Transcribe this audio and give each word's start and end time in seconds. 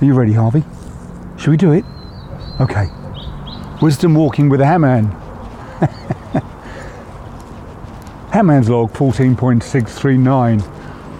Are 0.00 0.06
you 0.06 0.14
ready, 0.14 0.32
Harvey? 0.32 0.64
Should 1.36 1.50
we 1.50 1.58
do 1.58 1.72
it? 1.72 1.84
Okay. 2.58 2.86
Wisdom 3.82 4.14
walking 4.14 4.48
with 4.48 4.62
a 4.62 4.64
Hammam. 4.64 5.10
Hammam's 8.32 8.70
log 8.70 8.94
14.639. 8.94 10.62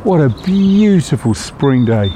What 0.02 0.22
a 0.22 0.30
beautiful 0.44 1.34
spring 1.34 1.84
day. 1.84 2.08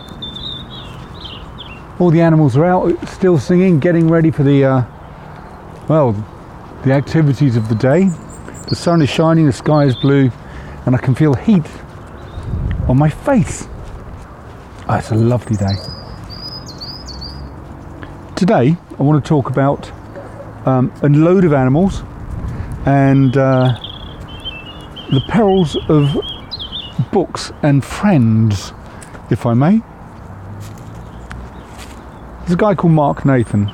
All 1.99 2.11
the 2.11 2.22
animals 2.22 2.56
are 2.56 2.65
out 2.65 3.08
still 3.08 3.38
singing, 3.38 3.78
getting 3.78 4.08
ready 4.08 4.31
for 4.31 4.42
the, 4.42 4.65
uh, 4.65 4.85
well, 5.87 6.12
the 6.85 6.92
activities 6.92 7.56
of 7.56 7.69
the 7.69 7.74
day. 7.74 8.08
The 8.71 8.76
sun 8.76 9.03
is 9.03 9.10
shining, 9.10 9.44
the 9.44 9.53
sky 9.53 9.85
is 9.85 9.96
blue, 9.96 10.31
and 10.87 10.94
I 10.94 10.99
can 10.99 11.15
feel 11.15 11.35
heat 11.35 11.67
on 12.88 12.96
my 12.96 13.10
face. 13.10 13.69
Oh, 14.88 14.96
it's 14.96 15.10
a 15.10 15.15
lovely 15.15 15.56
day. 15.56 15.94
Today, 18.37 18.77
I 18.98 19.02
want 19.05 19.24
to 19.24 19.29
talk 19.29 19.48
about 19.48 19.93
um, 20.66 20.92
a 21.05 21.09
load 21.09 21.45
of 21.45 21.52
animals 21.52 22.02
and 22.84 23.37
uh, 23.37 23.79
the 25.12 25.23
perils 25.29 25.77
of 25.88 26.16
books 27.12 27.52
and 27.62 27.84
friends, 27.84 28.73
if 29.30 29.47
I 29.47 29.55
may. 29.55 29.80
There's 32.41 32.55
a 32.55 32.56
guy 32.56 32.75
called 32.75 32.92
Mark 32.92 33.25
Nathan. 33.25 33.69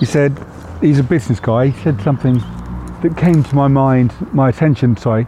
He 0.00 0.06
said, 0.06 0.42
he's 0.80 0.98
a 0.98 1.04
business 1.04 1.40
guy. 1.40 1.68
He 1.68 1.82
said 1.82 2.00
something 2.00 2.38
that 3.02 3.18
came 3.18 3.44
to 3.44 3.54
my 3.54 3.68
mind, 3.68 4.14
my 4.32 4.48
attention, 4.48 4.96
sorry, 4.96 5.26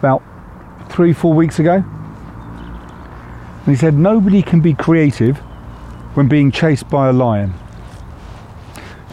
about 0.00 0.24
three, 0.88 1.12
four 1.12 1.34
weeks 1.34 1.60
ago. 1.60 1.76
And 1.76 3.66
he 3.68 3.76
said, 3.76 3.94
nobody 3.94 4.42
can 4.42 4.60
be 4.60 4.74
creative 4.74 5.40
when 6.16 6.28
being 6.28 6.50
chased 6.50 6.88
by 6.88 7.08
a 7.08 7.12
lion. 7.12 7.52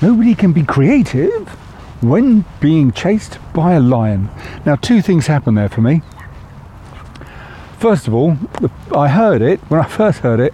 Nobody 0.01 0.33
can 0.33 0.53
be 0.53 0.63
creative 0.63 1.49
when 2.01 2.45
being 2.61 2.93
chased 2.93 3.39
by 3.53 3.73
a 3.73 3.79
lion. 3.81 4.29
Now, 4.65 4.77
two 4.77 5.01
things 5.01 5.27
happened 5.27 5.57
there 5.57 5.67
for 5.67 5.81
me. 5.81 6.01
First 7.77 8.07
of 8.07 8.13
all, 8.13 8.37
I 8.95 9.09
heard 9.09 9.41
it, 9.41 9.59
when 9.69 9.81
I 9.81 9.85
first 9.85 10.19
heard 10.19 10.39
it, 10.39 10.53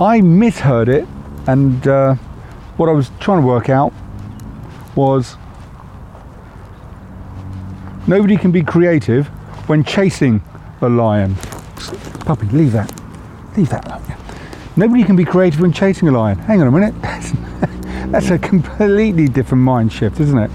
I 0.00 0.20
misheard 0.20 0.88
it, 0.88 1.06
and 1.46 1.86
uh, 1.86 2.14
what 2.76 2.88
I 2.88 2.92
was 2.92 3.12
trying 3.20 3.40
to 3.40 3.46
work 3.46 3.68
out 3.68 3.92
was 4.96 5.36
nobody 8.08 8.36
can 8.36 8.50
be 8.50 8.64
creative 8.64 9.28
when 9.68 9.84
chasing 9.84 10.42
a 10.80 10.88
lion. 10.88 11.36
Puppy, 12.26 12.46
leave 12.46 12.72
that. 12.72 12.92
Leave 13.56 13.68
that. 13.70 14.23
Nobody 14.76 15.04
can 15.04 15.14
be 15.14 15.24
creative 15.24 15.60
when 15.60 15.72
chasing 15.72 16.08
a 16.08 16.10
lion. 16.10 16.36
Hang 16.38 16.60
on 16.60 16.66
a 16.66 16.70
minute. 16.70 16.94
That's 18.10 18.30
a 18.30 18.38
completely 18.38 19.28
different 19.28 19.62
mind 19.62 19.92
shift, 19.92 20.18
isn't 20.18 20.38
it? 20.38 20.50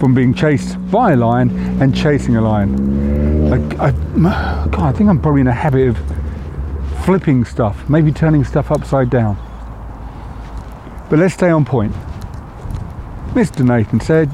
From 0.00 0.14
being 0.14 0.32
chased 0.32 0.78
by 0.90 1.12
a 1.12 1.16
lion 1.16 1.50
and 1.82 1.94
chasing 1.94 2.36
a 2.36 2.40
lion. 2.40 3.52
I, 3.52 3.58
God, 3.58 4.80
I 4.80 4.92
think 4.92 5.10
I'm 5.10 5.20
probably 5.20 5.42
in 5.42 5.48
a 5.48 5.52
habit 5.52 5.88
of 5.88 5.98
flipping 7.04 7.44
stuff, 7.44 7.88
maybe 7.90 8.10
turning 8.10 8.42
stuff 8.44 8.70
upside 8.70 9.10
down. 9.10 9.36
But 11.10 11.18
let's 11.18 11.34
stay 11.34 11.50
on 11.50 11.64
point. 11.64 11.92
Mr. 13.34 13.66
Nathan 13.66 14.00
said, 14.00 14.28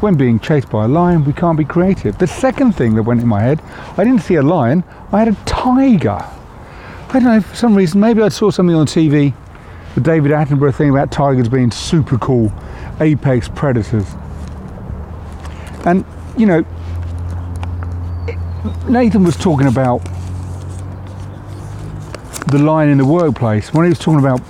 when 0.00 0.16
being 0.16 0.40
chased 0.40 0.70
by 0.70 0.84
a 0.84 0.88
lion, 0.88 1.24
we 1.24 1.34
can't 1.34 1.58
be 1.58 1.64
creative. 1.64 2.16
The 2.16 2.26
second 2.26 2.72
thing 2.72 2.94
that 2.94 3.02
went 3.02 3.20
in 3.20 3.28
my 3.28 3.40
head, 3.40 3.60
I 3.98 4.04
didn't 4.04 4.22
see 4.22 4.36
a 4.36 4.42
lion, 4.42 4.84
I 5.12 5.18
had 5.18 5.28
a 5.28 5.36
tiger. 5.44 6.24
I 7.10 7.12
don't 7.12 7.24
know, 7.24 7.40
for 7.40 7.56
some 7.56 7.74
reason, 7.74 8.00
maybe 8.00 8.20
I 8.20 8.28
saw 8.28 8.50
something 8.50 8.76
on 8.76 8.84
TV, 8.84 9.32
the 9.94 10.00
David 10.02 10.30
Attenborough 10.30 10.74
thing 10.74 10.90
about 10.90 11.10
tigers 11.10 11.48
being 11.48 11.70
super 11.70 12.18
cool, 12.18 12.52
apex 13.00 13.48
predators. 13.48 14.06
And, 15.86 16.04
you 16.36 16.44
know, 16.44 16.66
Nathan 18.90 19.24
was 19.24 19.38
talking 19.38 19.68
about 19.68 20.04
the 22.48 22.58
line 22.58 22.90
in 22.90 22.98
the 22.98 23.06
workplace 23.06 23.72
when 23.72 23.86
he 23.86 23.88
was 23.88 23.98
talking 23.98 24.20
about 24.20 24.40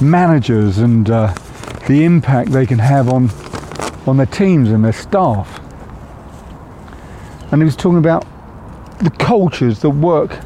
managers 0.00 0.78
and 0.78 1.10
uh, 1.10 1.34
the 1.88 2.04
impact 2.04 2.52
they 2.52 2.64
can 2.64 2.78
have 2.78 3.10
on 3.10 3.28
on 4.06 4.16
their 4.16 4.26
teams 4.26 4.70
and 4.70 4.82
their 4.82 4.94
staff. 4.94 5.60
And 7.52 7.60
he 7.60 7.64
was 7.64 7.76
talking 7.76 7.98
about 7.98 8.26
the 9.00 9.10
cultures 9.10 9.80
that 9.80 9.90
work 9.90 10.38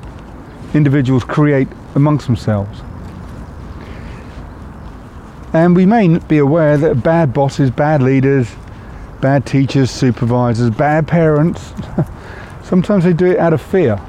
individuals 0.74 1.24
create 1.24 1.68
amongst 1.94 2.26
themselves. 2.26 2.80
And 5.52 5.76
we 5.76 5.86
may 5.86 6.18
be 6.18 6.38
aware 6.38 6.76
that 6.76 7.02
bad 7.02 7.32
bosses, 7.32 7.70
bad 7.70 8.02
leaders, 8.02 8.52
bad 9.20 9.46
teachers, 9.46 9.90
supervisors, 9.90 10.70
bad 10.70 11.06
parents, 11.06 11.72
sometimes 12.64 13.04
they 13.04 13.12
do 13.12 13.26
it 13.26 13.38
out 13.38 13.52
of 13.52 13.62
fear. 13.62 14.00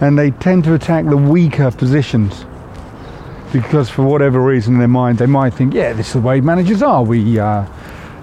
And 0.00 0.18
they 0.18 0.30
tend 0.30 0.64
to 0.64 0.74
attack 0.74 1.04
the 1.04 1.16
weaker 1.16 1.70
positions 1.70 2.46
because 3.52 3.90
for 3.90 4.02
whatever 4.02 4.40
reason 4.40 4.74
in 4.74 4.78
their 4.78 4.88
mind 4.88 5.18
they 5.18 5.26
might 5.26 5.54
think, 5.54 5.74
yeah, 5.74 5.92
this 5.92 6.08
is 6.08 6.12
the 6.14 6.20
way 6.20 6.40
managers 6.40 6.82
are. 6.82 7.02
We 7.02 7.38
uh, 7.38 7.66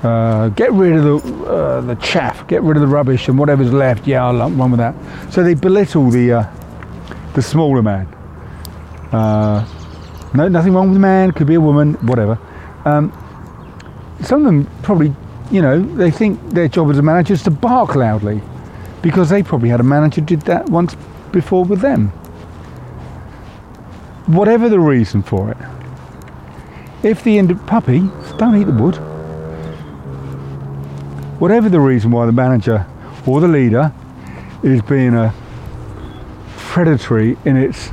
uh, 0.04 0.50
get 0.50 0.72
rid 0.72 0.96
of 0.96 1.04
the 1.04 1.46
uh, 1.46 1.82
the 1.82 1.96
chaff, 1.96 2.37
get 2.48 2.62
rid 2.64 2.78
of 2.78 2.82
the 2.82 2.88
rubbish, 2.88 3.28
and 3.28 3.38
whatever's 3.38 3.72
left, 3.72 4.08
yeah, 4.08 4.26
I'll 4.26 4.50
run 4.50 4.72
with 4.72 4.80
that. 4.80 4.96
So 5.32 5.44
they 5.44 5.54
belittle 5.54 6.10
the 6.10 6.34
uh, 6.34 6.46
the 7.34 7.42
smaller 7.42 7.82
man. 7.82 8.08
Uh, 9.12 9.66
no, 10.34 10.48
nothing 10.48 10.74
wrong 10.74 10.88
with 10.88 10.96
the 10.96 11.00
man. 11.00 11.32
Could 11.32 11.48
be 11.48 11.56
a 11.56 11.62
woman, 11.62 11.94
whatever. 12.06 12.38
Um, 12.86 13.12
some 14.22 14.40
of 14.40 14.46
them 14.46 14.70
probably, 14.82 15.14
you 15.52 15.62
know, 15.62 15.82
they 15.82 16.12
think 16.12 16.40
their 16.50 16.68
job 16.68 16.90
as 16.90 16.98
a 16.98 17.02
manager 17.02 17.34
is 17.34 17.44
to 17.44 17.52
bark 17.52 17.96
loudly 17.96 18.42
because 19.02 19.30
they 19.30 19.44
probably 19.44 19.70
had 19.70 19.80
a 19.80 19.84
manager 19.84 20.22
did 20.22 20.42
that 20.42 20.70
once 20.70 20.96
before 21.32 21.64
with 21.64 21.82
them 21.82 22.12
whatever 24.28 24.68
the 24.70 24.80
reason 24.80 25.24
for 25.24 25.52
it. 25.52 25.58
If 27.04 27.24
the 27.24 27.38
end 27.38 27.56
puppy, 27.66 28.00
don't 28.38 28.56
eat 28.56 28.66
the 28.66 28.74
wood. 28.74 28.96
Whatever 31.40 31.70
the 31.70 31.80
reason 31.80 32.10
why 32.10 32.26
the 32.26 32.32
manager 32.32 32.86
or 33.28 33.40
the 33.42 33.48
leader 33.48 33.94
is 34.64 34.82
being 34.82 35.14
a 35.14 35.32
predatory 36.56 37.38
in 37.46 37.56
its 37.56 37.92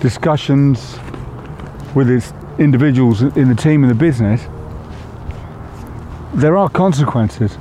discussions 0.00 0.98
with 1.94 2.10
its 2.10 2.32
individuals 2.58 3.22
in 3.22 3.48
the 3.48 3.54
team 3.54 3.84
and 3.84 3.90
the 3.90 3.94
business, 3.94 4.42
there 6.34 6.56
are 6.56 6.68
consequences. 6.68 7.56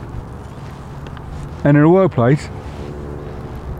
And 1.63 1.77
in 1.77 1.83
a 1.83 1.89
workplace, 1.89 2.49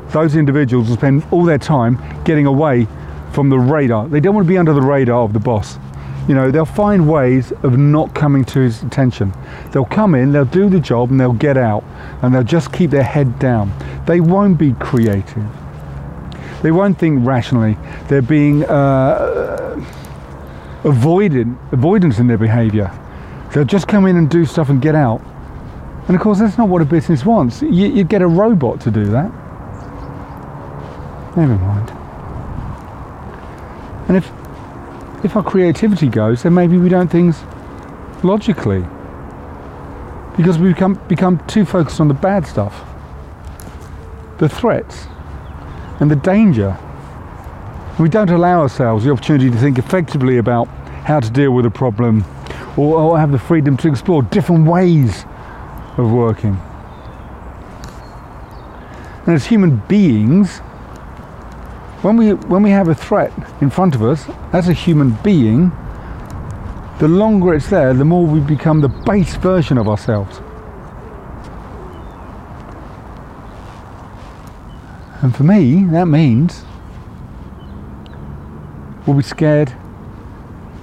those 0.09 0.35
individuals 0.35 0.89
will 0.89 0.97
spend 0.97 1.25
all 1.31 1.45
their 1.45 1.57
time 1.57 1.97
getting 2.25 2.45
away 2.45 2.88
from 3.31 3.50
the 3.50 3.57
radar. 3.57 4.07
They 4.07 4.19
don't 4.19 4.35
want 4.35 4.45
to 4.45 4.50
be 4.50 4.57
under 4.57 4.73
the 4.73 4.81
radar 4.83 5.23
of 5.23 5.33
the 5.33 5.39
boss. 5.39 5.79
You 6.27 6.35
know, 6.35 6.51
they'll 6.51 6.65
find 6.65 7.09
ways 7.09 7.53
of 7.63 7.77
not 7.77 8.13
coming 8.13 8.43
to 8.45 8.59
his 8.59 8.83
attention. 8.83 9.33
They'll 9.71 9.85
come 9.85 10.13
in, 10.13 10.33
they'll 10.33 10.45
do 10.45 10.69
the 10.69 10.79
job, 10.79 11.09
and 11.09 11.19
they'll 11.19 11.31
get 11.31 11.57
out, 11.57 11.83
and 12.21 12.35
they'll 12.35 12.43
just 12.43 12.73
keep 12.73 12.91
their 12.91 13.03
head 13.03 13.39
down. 13.39 13.71
They 14.05 14.19
won't 14.19 14.57
be 14.57 14.73
creative. 14.73 15.45
They 16.61 16.71
won't 16.71 16.99
think 16.99 17.25
rationally. 17.25 17.77
They're 18.07 18.21
being 18.21 18.65
uh, 18.65 19.81
avoided, 20.83 21.47
avoidance 21.71 22.19
in 22.19 22.27
their 22.27 22.38
behaviour. 22.38 22.91
They'll 23.53 23.63
just 23.63 23.88
come 23.88 24.05
in 24.05 24.17
and 24.17 24.29
do 24.29 24.45
stuff 24.45 24.69
and 24.69 24.81
get 24.81 24.95
out. 24.95 25.21
And 26.07 26.15
of 26.15 26.21
course, 26.21 26.39
that's 26.39 26.57
not 26.57 26.67
what 26.67 26.81
a 26.81 26.85
business 26.85 27.25
wants. 27.25 27.61
You, 27.61 27.69
you 27.69 28.03
get 28.03 28.21
a 28.21 28.27
robot 28.27 28.81
to 28.81 28.91
do 28.91 29.05
that. 29.05 29.31
Never 31.38 31.55
mind. 31.55 31.91
And 34.07 34.18
if 34.18 34.31
if 35.24 35.36
our 35.36 35.44
creativity 35.44 36.08
goes, 36.08 36.44
then 36.44 36.54
maybe 36.54 36.78
we 36.78 36.90
don't 36.90 37.10
things 37.10 37.42
logically. 38.24 38.86
Because 40.36 40.60
we 40.60 40.69
become 40.69 40.94
become 41.08 41.46
too 41.48 41.66
focused 41.66 42.00
on 42.00 42.08
the 42.08 42.14
bad 42.14 42.46
stuff. 42.46 42.86
The 44.38 44.48
threats 44.48 45.08
and 46.00 46.12
the 46.12 46.16
danger. 46.16 46.78
We 48.00 48.10
don't 48.10 48.30
allow 48.30 48.62
ourselves 48.62 49.06
the 49.06 49.12
opportunity 49.12 49.50
to 49.50 49.58
think 49.58 49.80
effectively 49.80 50.38
about 50.38 50.68
how 51.06 51.19
to 51.19 51.30
deal 51.31 51.52
with 51.52 51.66
a 51.66 51.72
problem 51.72 52.24
or, 52.78 53.00
or 53.00 53.19
have 53.19 53.31
the 53.31 53.40
freedom 53.40 53.75
to 53.78 53.88
explore 53.88 54.22
different 54.22 54.68
ways 54.68 55.25
of 55.98 56.12
working. 56.12 56.62
And 59.25 59.36
as 59.36 59.48
human 59.48 59.78
beings, 59.88 60.62
when 62.07 62.18
we 62.18 62.33
when 62.48 62.63
we 62.63 62.69
have 62.69 62.88
a 62.88 62.95
threat 62.95 63.31
in 63.62 63.69
front 63.69 63.94
of 63.94 64.01
us 64.01 64.25
as 64.54 64.69
a 64.69 64.74
human 64.74 65.12
being 65.24 65.71
the 67.00 67.07
longer 67.07 67.54
it's 67.54 67.69
there 67.69 67.94
the 67.94 68.06
more 68.06 68.25
we 68.25 68.39
become 68.39 68.81
the 68.81 68.89
base 68.89 69.36
version 69.36 69.77
of 69.77 69.88
ourselves 69.88 70.42
and 75.21 75.36
for 75.36 75.44
me 75.44 75.83
that 75.86 76.07
means 76.07 76.63
we'll 79.07 79.18
be 79.18 79.24
scared 79.24 79.74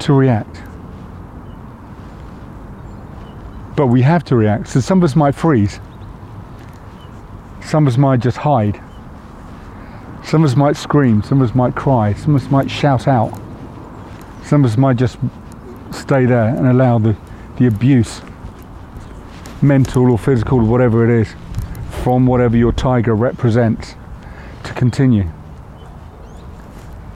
to 0.00 0.12
react. 0.12 0.62
But 3.76 3.86
we 3.88 4.02
have 4.02 4.24
to 4.24 4.36
react. 4.36 4.68
So 4.68 4.80
some 4.80 4.98
of 4.98 5.04
us 5.04 5.16
might 5.16 5.34
freeze. 5.34 5.80
Some 7.62 7.86
of 7.86 7.92
us 7.92 7.98
might 7.98 8.20
just 8.20 8.36
hide. 8.36 8.80
Some 10.24 10.42
of 10.42 10.50
us 10.50 10.56
might 10.56 10.76
scream. 10.76 11.22
Some 11.22 11.40
of 11.42 11.50
us 11.50 11.54
might 11.54 11.74
cry. 11.74 12.14
Some 12.14 12.34
of 12.34 12.42
us 12.42 12.50
might 12.50 12.70
shout 12.70 13.06
out. 13.06 13.32
Some 14.44 14.64
of 14.64 14.70
us 14.70 14.76
might 14.78 14.96
just 14.96 15.18
stay 15.92 16.24
there 16.24 16.48
and 16.48 16.66
allow 16.66 16.98
the, 16.98 17.16
the 17.56 17.66
abuse, 17.66 18.22
mental 19.62 20.10
or 20.10 20.18
physical 20.18 20.58
whatever 20.64 21.04
it 21.04 21.20
is, 21.20 21.34
from 22.02 22.26
whatever 22.26 22.56
your 22.56 22.72
tiger 22.72 23.14
represents 23.14 23.94
to 24.64 24.72
continue. 24.72 25.30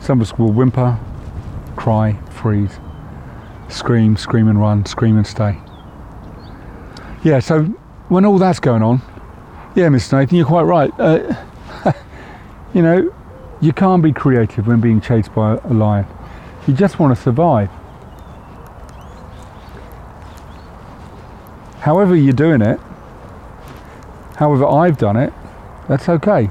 Some 0.00 0.20
of 0.20 0.30
us 0.30 0.38
will 0.38 0.52
whimper, 0.52 0.98
cry, 1.76 2.18
freeze, 2.30 2.78
scream, 3.68 4.16
scream 4.16 4.48
and 4.48 4.60
run, 4.60 4.84
scream 4.86 5.16
and 5.16 5.26
stay. 5.26 5.58
Yeah, 7.24 7.40
so 7.40 7.64
when 8.08 8.24
all 8.24 8.38
that's 8.38 8.60
going 8.60 8.82
on, 8.82 9.02
yeah, 9.74 9.88
Mr. 9.88 10.18
Nathan, 10.18 10.36
you're 10.36 10.46
quite 10.46 10.62
right. 10.62 10.92
Uh, 10.98 11.34
you 12.74 12.82
know, 12.82 13.14
you 13.60 13.72
can't 13.72 14.02
be 14.02 14.12
creative 14.12 14.66
when 14.66 14.80
being 14.80 15.00
chased 15.00 15.34
by 15.34 15.56
a 15.56 15.72
lion. 15.72 16.06
You 16.66 16.74
just 16.74 16.98
want 16.98 17.16
to 17.16 17.22
survive. 17.22 17.70
However, 21.80 22.14
you're 22.14 22.32
doing 22.32 22.60
it, 22.60 22.78
however, 24.36 24.66
I've 24.66 24.98
done 24.98 25.16
it, 25.16 25.32
that's 25.88 26.08
okay. 26.08 26.50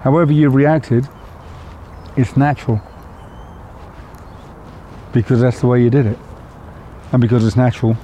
However, 0.00 0.32
you've 0.32 0.54
reacted, 0.54 1.08
it's 2.16 2.36
natural. 2.36 2.80
Because 5.12 5.40
that's 5.40 5.60
the 5.60 5.66
way 5.66 5.82
you 5.82 5.90
did 5.90 6.06
it. 6.06 6.18
And 7.12 7.20
because 7.20 7.44
it's 7.46 7.56
natural, 7.56 7.96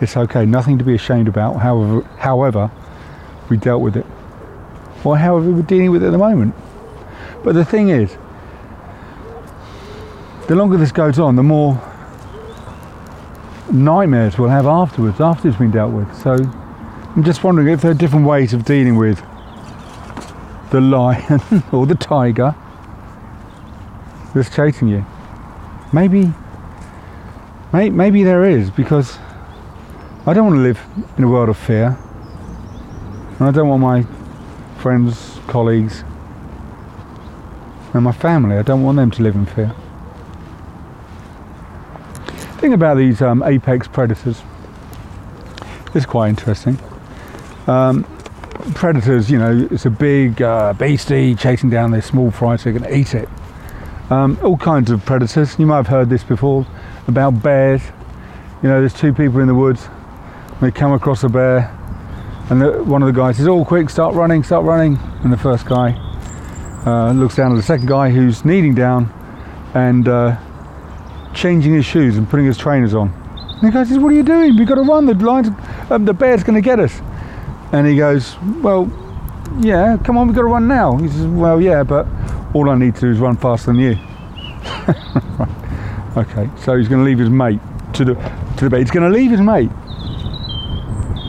it's 0.00 0.16
okay. 0.16 0.46
Nothing 0.46 0.78
to 0.78 0.84
be 0.84 0.94
ashamed 0.94 1.28
about, 1.28 1.60
however, 1.60 2.00
however 2.18 2.70
we 3.48 3.56
dealt 3.56 3.82
with 3.82 3.96
it. 3.96 4.06
Or 5.04 5.18
however 5.18 5.50
we're 5.50 5.62
dealing 5.62 5.90
with 5.90 6.02
it 6.02 6.06
at 6.06 6.12
the 6.12 6.18
moment. 6.18 6.54
But 7.42 7.54
the 7.54 7.64
thing 7.64 7.90
is, 7.90 8.16
the 10.48 10.54
longer 10.54 10.76
this 10.76 10.92
goes 10.92 11.18
on, 11.18 11.36
the 11.36 11.42
more 11.42 11.80
nightmares 13.72 14.38
we'll 14.38 14.48
have 14.48 14.66
afterwards, 14.66 15.20
after 15.20 15.48
it's 15.48 15.58
been 15.58 15.70
dealt 15.70 15.92
with. 15.92 16.14
So 16.16 16.32
I'm 16.32 17.22
just 17.22 17.44
wondering 17.44 17.68
if 17.68 17.82
there 17.82 17.90
are 17.90 17.94
different 17.94 18.26
ways 18.26 18.52
of 18.52 18.64
dealing 18.64 18.96
with 18.96 19.22
the 20.70 20.80
lion 20.80 21.40
or 21.72 21.86
the 21.86 21.94
tiger 21.94 22.54
that's 24.34 24.54
chasing 24.54 24.88
you. 24.88 25.04
Maybe, 25.92 26.32
may, 27.72 27.90
maybe 27.90 28.24
there 28.24 28.44
is 28.44 28.70
because 28.70 29.18
I 30.26 30.32
don't 30.32 30.46
want 30.46 30.56
to 30.56 30.62
live 30.62 30.80
in 31.16 31.24
a 31.24 31.28
world 31.28 31.48
of 31.48 31.56
fear. 31.56 31.96
And 33.38 33.48
I 33.48 33.50
don't 33.50 33.68
want 33.68 33.82
my 33.82 34.06
friends, 34.84 35.40
colleagues, 35.46 36.04
and 37.94 38.04
my 38.04 38.12
family, 38.12 38.58
I 38.58 38.60
don't 38.60 38.82
want 38.82 38.96
them 38.96 39.10
to 39.12 39.22
live 39.22 39.34
in 39.34 39.46
fear. 39.46 39.74
Thing 42.58 42.74
about 42.74 42.98
these 42.98 43.22
um, 43.22 43.42
apex 43.44 43.88
predators 43.88 44.42
is 45.94 46.04
quite 46.04 46.28
interesting. 46.28 46.78
Um, 47.66 48.04
predators, 48.74 49.30
you 49.30 49.38
know, 49.38 49.66
it's 49.70 49.86
a 49.86 49.90
big 49.90 50.42
uh, 50.42 50.74
beastie 50.74 51.34
chasing 51.34 51.70
down 51.70 51.90
this 51.90 52.04
small 52.04 52.30
fry 52.30 52.56
so 52.56 52.70
they 52.70 52.78
can 52.78 52.94
eat 52.94 53.14
it. 53.14 53.30
Um, 54.10 54.38
all 54.42 54.58
kinds 54.58 54.90
of 54.90 55.02
predators. 55.06 55.58
You 55.58 55.64
might 55.64 55.76
have 55.76 55.86
heard 55.86 56.10
this 56.10 56.24
before 56.24 56.66
about 57.06 57.42
bears. 57.42 57.80
You 58.62 58.68
know, 58.68 58.80
there's 58.80 58.92
two 58.92 59.14
people 59.14 59.40
in 59.40 59.46
the 59.46 59.54
woods. 59.54 59.88
They 60.60 60.70
come 60.70 60.92
across 60.92 61.24
a 61.24 61.30
bear, 61.30 61.74
and 62.50 62.60
the, 62.60 62.84
one 62.84 63.02
of 63.02 63.06
the 63.06 63.18
guys 63.18 63.38
says, 63.38 63.48
"All 63.48 63.64
quick! 63.64 63.88
Start 63.88 64.14
running! 64.14 64.42
Start 64.42 64.64
running!" 64.64 64.98
And 65.22 65.32
the 65.32 65.38
first 65.38 65.64
guy 65.64 65.92
uh, 66.86 67.12
looks 67.12 67.36
down 67.36 67.52
at 67.52 67.56
the 67.56 67.62
second 67.62 67.86
guy 67.86 68.10
who's 68.10 68.44
kneeling 68.44 68.74
down 68.74 69.12
and 69.74 70.06
uh, 70.06 70.36
changing 71.32 71.72
his 71.72 71.86
shoes 71.86 72.18
and 72.18 72.28
putting 72.28 72.46
his 72.46 72.58
trainers 72.58 72.94
on. 72.94 73.12
And 73.54 73.62
the 73.62 73.70
guy 73.70 73.84
says, 73.84 73.98
"What 73.98 74.12
are 74.12 74.16
you 74.16 74.22
doing? 74.22 74.56
We've 74.56 74.68
got 74.68 74.74
to 74.74 74.82
run! 74.82 75.06
The 75.06 75.14
lions, 75.14 75.48
um, 75.90 76.04
the 76.04 76.12
bear's 76.12 76.42
going 76.44 76.56
to 76.56 76.60
get 76.60 76.78
us!" 76.78 77.00
And 77.72 77.86
he 77.86 77.96
goes, 77.96 78.36
"Well, 78.60 78.90
yeah, 79.60 79.96
come 80.04 80.18
on, 80.18 80.26
we've 80.26 80.36
got 80.36 80.42
to 80.42 80.48
run 80.48 80.68
now." 80.68 80.96
He 80.98 81.08
says, 81.08 81.26
"Well, 81.26 81.60
yeah, 81.60 81.82
but 81.82 82.06
all 82.52 82.68
I 82.68 82.76
need 82.76 82.94
to 82.96 83.00
do 83.00 83.10
is 83.10 83.18
run 83.18 83.38
faster 83.38 83.72
than 83.72 83.80
you." 83.80 83.98
okay, 86.16 86.50
so 86.62 86.76
he's 86.76 86.88
going 86.88 87.00
to 87.00 87.04
leave 87.04 87.18
his 87.18 87.30
mate 87.30 87.60
to 87.94 88.04
the 88.04 88.14
to 88.58 88.64
the 88.64 88.70
bear. 88.70 88.80
He's 88.80 88.90
going 88.90 89.10
to 89.10 89.16
leave 89.16 89.30
his 89.30 89.40
mate. 89.40 89.70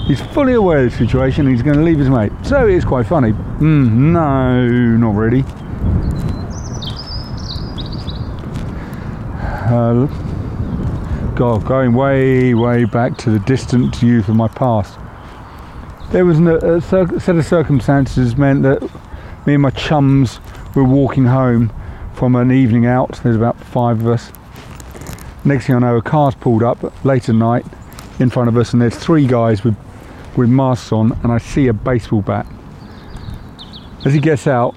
He's 0.06 0.22
fully 0.22 0.54
aware 0.54 0.86
of 0.86 0.92
the 0.92 0.98
situation. 0.98 1.48
He's 1.48 1.64
going 1.64 1.78
to 1.78 1.84
leave 1.84 1.98
his 1.98 2.10
mate. 2.10 2.32
So 2.44 2.68
it's 2.68 2.86
quite 2.86 3.08
funny. 3.08 3.32
Mm, 3.32 3.90
no, 4.14 4.68
not 4.98 5.16
really. 5.16 5.44
Uh, 9.68 10.06
God, 11.34 11.66
going 11.66 11.94
way, 11.94 12.54
way 12.54 12.86
back 12.86 13.18
to 13.18 13.32
the 13.32 13.40
distant 13.40 14.00
youth 14.04 14.30
of 14.30 14.36
my 14.36 14.48
past. 14.48 14.96
There 16.12 16.24
was 16.24 16.40
a, 16.40 16.78
a 16.78 16.82
set 17.20 17.36
of 17.36 17.46
circumstances 17.46 18.38
meant 18.38 18.62
that 18.62 18.84
me 19.48 19.56
and 19.56 19.64
my 19.64 19.72
chums 19.72 20.40
were 20.76 20.84
walking 20.84 21.26
home 21.26 21.74
from 22.14 22.36
an 22.36 22.52
evening 22.52 22.86
out. 22.86 23.20
There's 23.24 23.36
about 23.36 23.60
five 23.60 24.02
of 24.02 24.08
us. 24.08 24.32
Next 25.44 25.66
thing 25.66 25.76
I 25.76 25.80
know, 25.80 25.98
a 25.98 26.02
car's 26.04 26.36
pulled 26.36 26.62
up 26.62 27.04
late 27.04 27.28
at 27.28 27.36
night 27.36 27.66
in 28.20 28.30
front 28.30 28.50
of 28.50 28.58
us, 28.58 28.72
and 28.72 28.82
there's 28.82 28.96
three 28.96 29.26
guys 29.26 29.64
with 29.64 29.76
with 30.38 30.50
masks 30.50 30.92
on, 30.92 31.12
and 31.24 31.32
I 31.32 31.38
see 31.38 31.68
a 31.68 31.74
baseball 31.74 32.22
bat. 32.22 32.46
As 34.06 34.14
he 34.14 34.20
gets 34.20 34.48
out, 34.48 34.76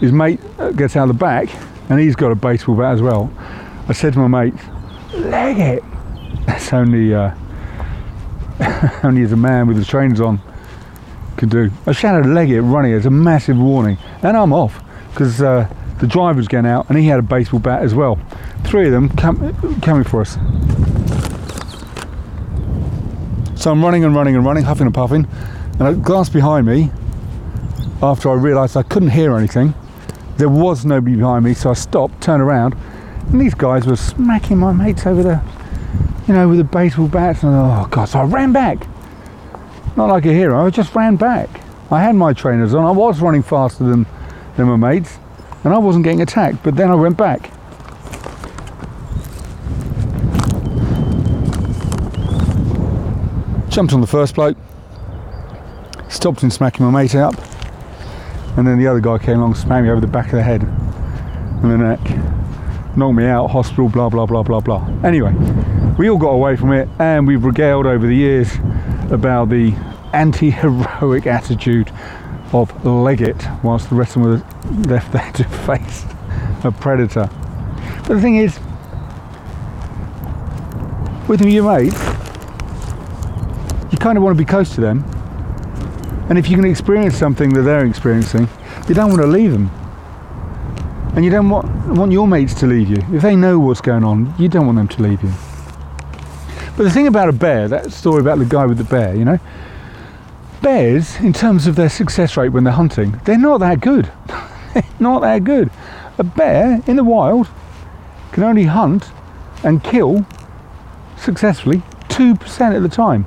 his 0.00 0.12
mate 0.12 0.40
uh, 0.58 0.70
gets 0.72 0.96
out 0.96 1.08
of 1.08 1.16
the 1.16 1.20
back, 1.20 1.48
and 1.88 1.98
he's 1.98 2.16
got 2.16 2.30
a 2.30 2.34
baseball 2.34 2.76
bat 2.76 2.94
as 2.94 3.02
well. 3.02 3.32
I 3.88 3.92
said 3.92 4.12
to 4.14 4.18
my 4.18 4.44
mate, 4.44 4.54
"Leg 5.14 5.58
it." 5.58 5.84
That's 6.46 6.72
only 6.72 7.14
uh, 7.14 7.34
only 9.02 9.22
as 9.22 9.32
a 9.32 9.36
man 9.36 9.66
with 9.66 9.76
his 9.76 9.86
trainers 9.88 10.20
on 10.20 10.40
could 11.36 11.50
do. 11.50 11.70
I 11.86 11.92
shouted, 11.92 12.26
"Leg 12.28 12.50
it!" 12.50 12.60
running 12.60 12.92
as 12.92 13.06
a 13.06 13.10
massive 13.10 13.58
warning, 13.58 13.96
and 14.22 14.36
I'm 14.36 14.52
off 14.52 14.82
because 15.10 15.40
uh, 15.40 15.68
the 16.00 16.06
driver's 16.06 16.48
getting 16.48 16.70
out, 16.70 16.88
and 16.88 16.98
he 16.98 17.06
had 17.06 17.18
a 17.18 17.22
baseball 17.22 17.60
bat 17.60 17.82
as 17.82 17.94
well. 17.94 18.18
Three 18.64 18.86
of 18.86 18.92
them 18.92 19.08
com- 19.10 19.80
coming 19.80 20.04
for 20.04 20.20
us. 20.20 20.36
So 23.58 23.72
I'm 23.72 23.84
running 23.84 24.04
and 24.04 24.14
running 24.14 24.36
and 24.36 24.46
running, 24.46 24.62
huffing 24.62 24.86
and 24.86 24.94
puffing, 24.94 25.26
and 25.80 25.82
I 25.82 25.92
glanced 25.92 26.32
behind 26.32 26.64
me 26.64 26.92
after 28.00 28.30
I 28.30 28.34
realised 28.34 28.76
I 28.76 28.84
couldn't 28.84 29.10
hear 29.10 29.36
anything. 29.36 29.74
There 30.36 30.48
was 30.48 30.84
nobody 30.84 31.16
behind 31.16 31.44
me, 31.44 31.54
so 31.54 31.70
I 31.70 31.72
stopped, 31.74 32.20
turned 32.20 32.40
around, 32.40 32.76
and 33.32 33.40
these 33.40 33.54
guys 33.54 33.84
were 33.84 33.96
smacking 33.96 34.58
my 34.58 34.72
mates 34.72 35.06
over 35.06 35.24
there, 35.24 35.42
you 36.28 36.34
know, 36.34 36.48
with 36.48 36.58
the 36.58 36.64
baseball 36.64 37.08
bats. 37.08 37.42
And 37.42 37.52
oh 37.52 37.88
god! 37.90 38.04
So 38.04 38.20
I 38.20 38.24
ran 38.24 38.52
back, 38.52 38.86
not 39.96 40.08
like 40.08 40.24
a 40.24 40.32
hero. 40.32 40.64
I 40.64 40.70
just 40.70 40.94
ran 40.94 41.16
back. 41.16 41.48
I 41.90 42.00
had 42.00 42.14
my 42.14 42.32
trainers 42.34 42.74
on. 42.74 42.84
I 42.84 42.92
was 42.92 43.20
running 43.20 43.42
faster 43.42 43.82
than 43.82 44.06
than 44.56 44.68
my 44.68 44.76
mates, 44.76 45.18
and 45.64 45.74
I 45.74 45.78
wasn't 45.78 46.04
getting 46.04 46.22
attacked. 46.22 46.62
But 46.62 46.76
then 46.76 46.92
I 46.92 46.94
went 46.94 47.16
back. 47.16 47.50
Jumped 53.78 53.94
on 53.94 54.00
the 54.00 54.08
first 54.08 54.34
bloke, 54.34 54.56
stopped 56.08 56.40
him 56.40 56.50
smacking 56.50 56.84
my 56.84 56.90
mate 56.90 57.14
up, 57.14 57.32
and 58.56 58.66
then 58.66 58.76
the 58.76 58.88
other 58.88 58.98
guy 58.98 59.18
came 59.18 59.38
along, 59.38 59.54
smacked 59.54 59.84
me 59.84 59.90
over 59.90 60.00
the 60.00 60.06
back 60.08 60.26
of 60.26 60.32
the 60.32 60.42
head 60.42 60.64
and 60.64 61.70
the 61.70 61.78
neck, 61.78 62.00
knocked 62.96 63.14
me 63.14 63.24
out, 63.24 63.46
hospital, 63.46 63.88
blah 63.88 64.08
blah 64.08 64.26
blah 64.26 64.42
blah 64.42 64.58
blah. 64.58 64.84
Anyway, 65.04 65.32
we 65.96 66.10
all 66.10 66.18
got 66.18 66.30
away 66.30 66.56
from 66.56 66.72
it, 66.72 66.88
and 66.98 67.24
we've 67.24 67.44
regaled 67.44 67.86
over 67.86 68.04
the 68.04 68.16
years 68.16 68.52
about 69.12 69.48
the 69.48 69.72
anti-heroic 70.12 71.28
attitude 71.28 71.92
of 72.52 72.84
Leggett, 72.84 73.46
whilst 73.62 73.90
the 73.90 73.94
rest 73.94 74.16
of 74.16 74.24
them 74.24 74.32
were 74.32 74.92
left 74.92 75.12
there 75.12 75.30
to 75.34 75.44
face 75.66 76.04
a 76.64 76.72
predator. 76.72 77.30
But 78.08 78.14
the 78.14 78.20
thing 78.20 78.38
is, 78.38 78.58
with 81.28 81.40
your 81.42 81.72
mates, 81.72 82.07
you 83.98 84.02
kind 84.02 84.16
of 84.16 84.22
want 84.22 84.38
to 84.38 84.40
be 84.40 84.48
close 84.48 84.72
to 84.76 84.80
them. 84.80 85.02
And 86.28 86.38
if 86.38 86.48
you 86.48 86.54
can 86.54 86.64
experience 86.64 87.16
something 87.16 87.50
that 87.54 87.62
they're 87.62 87.84
experiencing, 87.84 88.48
you 88.88 88.94
don't 88.94 89.10
want 89.10 89.22
to 89.22 89.26
leave 89.26 89.50
them. 89.50 89.68
And 91.16 91.24
you 91.24 91.32
don't 91.32 91.50
want, 91.50 91.66
want 91.96 92.12
your 92.12 92.28
mates 92.28 92.54
to 92.60 92.66
leave 92.68 92.88
you. 92.88 93.02
If 93.12 93.22
they 93.22 93.34
know 93.34 93.58
what's 93.58 93.80
going 93.80 94.04
on, 94.04 94.32
you 94.38 94.48
don't 94.48 94.66
want 94.66 94.76
them 94.76 94.86
to 94.86 95.02
leave 95.02 95.20
you. 95.20 95.32
But 96.76 96.84
the 96.84 96.90
thing 96.90 97.08
about 97.08 97.28
a 97.28 97.32
bear, 97.32 97.66
that 97.66 97.90
story 97.90 98.20
about 98.20 98.38
the 98.38 98.44
guy 98.44 98.66
with 98.66 98.78
the 98.78 98.84
bear, 98.84 99.16
you 99.16 99.24
know, 99.24 99.40
bears, 100.62 101.16
in 101.16 101.32
terms 101.32 101.66
of 101.66 101.74
their 101.74 101.88
success 101.88 102.36
rate 102.36 102.50
when 102.50 102.62
they're 102.62 102.72
hunting, 102.72 103.20
they're 103.24 103.36
not 103.36 103.58
that 103.58 103.80
good. 103.80 104.12
not 105.00 105.22
that 105.22 105.42
good. 105.42 105.72
A 106.18 106.24
bear 106.24 106.80
in 106.86 106.94
the 106.94 107.04
wild 107.04 107.48
can 108.30 108.44
only 108.44 108.64
hunt 108.64 109.10
and 109.64 109.82
kill 109.82 110.24
successfully 111.16 111.82
2% 112.10 112.76
of 112.76 112.82
the 112.84 112.88
time. 112.88 113.26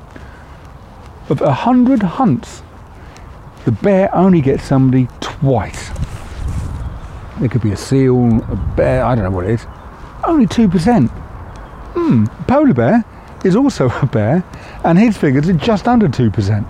Of 1.31 1.39
a 1.39 1.45
100 1.45 2.03
hunts, 2.03 2.61
the 3.63 3.71
bear 3.71 4.13
only 4.13 4.41
gets 4.41 4.65
somebody 4.65 5.07
twice. 5.21 5.89
It 7.41 7.51
could 7.51 7.61
be 7.61 7.71
a 7.71 7.77
seal, 7.77 8.43
a 8.51 8.55
bear, 8.75 9.05
I 9.05 9.15
don't 9.15 9.23
know 9.23 9.31
what 9.31 9.45
it 9.45 9.51
is. 9.51 9.65
Only 10.25 10.45
2%. 10.45 11.07
Hmm, 11.07 12.25
polar 12.49 12.73
bear 12.73 13.05
is 13.45 13.55
also 13.55 13.87
a 14.01 14.05
bear, 14.07 14.43
and 14.83 14.99
his 14.99 15.15
figures 15.15 15.47
are 15.47 15.53
just 15.53 15.87
under 15.87 16.09
2%. 16.09 16.65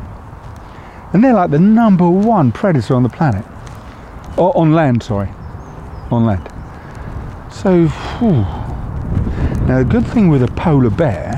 And 1.12 1.24
they're 1.24 1.34
like 1.34 1.50
the 1.50 1.58
number 1.58 2.08
one 2.08 2.52
predator 2.52 2.94
on 2.94 3.02
the 3.02 3.10
planet. 3.10 3.44
Or 4.38 4.56
on 4.56 4.74
land, 4.74 5.02
sorry. 5.02 5.30
On 6.12 6.24
land. 6.28 6.48
So, 7.52 7.88
whew. 7.88 8.46
now 9.66 9.80
the 9.80 9.86
good 9.90 10.06
thing 10.06 10.30
with 10.30 10.44
a 10.44 10.48
polar 10.50 10.92
bear 10.92 11.31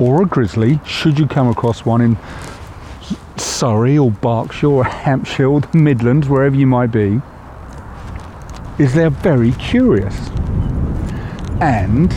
or 0.00 0.22
a 0.22 0.26
grizzly, 0.26 0.80
should 0.86 1.18
you 1.18 1.26
come 1.26 1.48
across 1.48 1.84
one 1.84 2.00
in 2.00 2.16
Surrey 3.36 3.98
or 3.98 4.10
Berkshire 4.10 4.66
or 4.66 4.84
Hampshire 4.84 5.46
or 5.46 5.60
the 5.60 5.78
Midlands, 5.78 6.28
wherever 6.28 6.56
you 6.56 6.66
might 6.66 6.88
be, 6.88 7.20
is 8.78 8.94
they're 8.94 9.10
very 9.10 9.52
curious. 9.52 10.28
And 11.60 12.10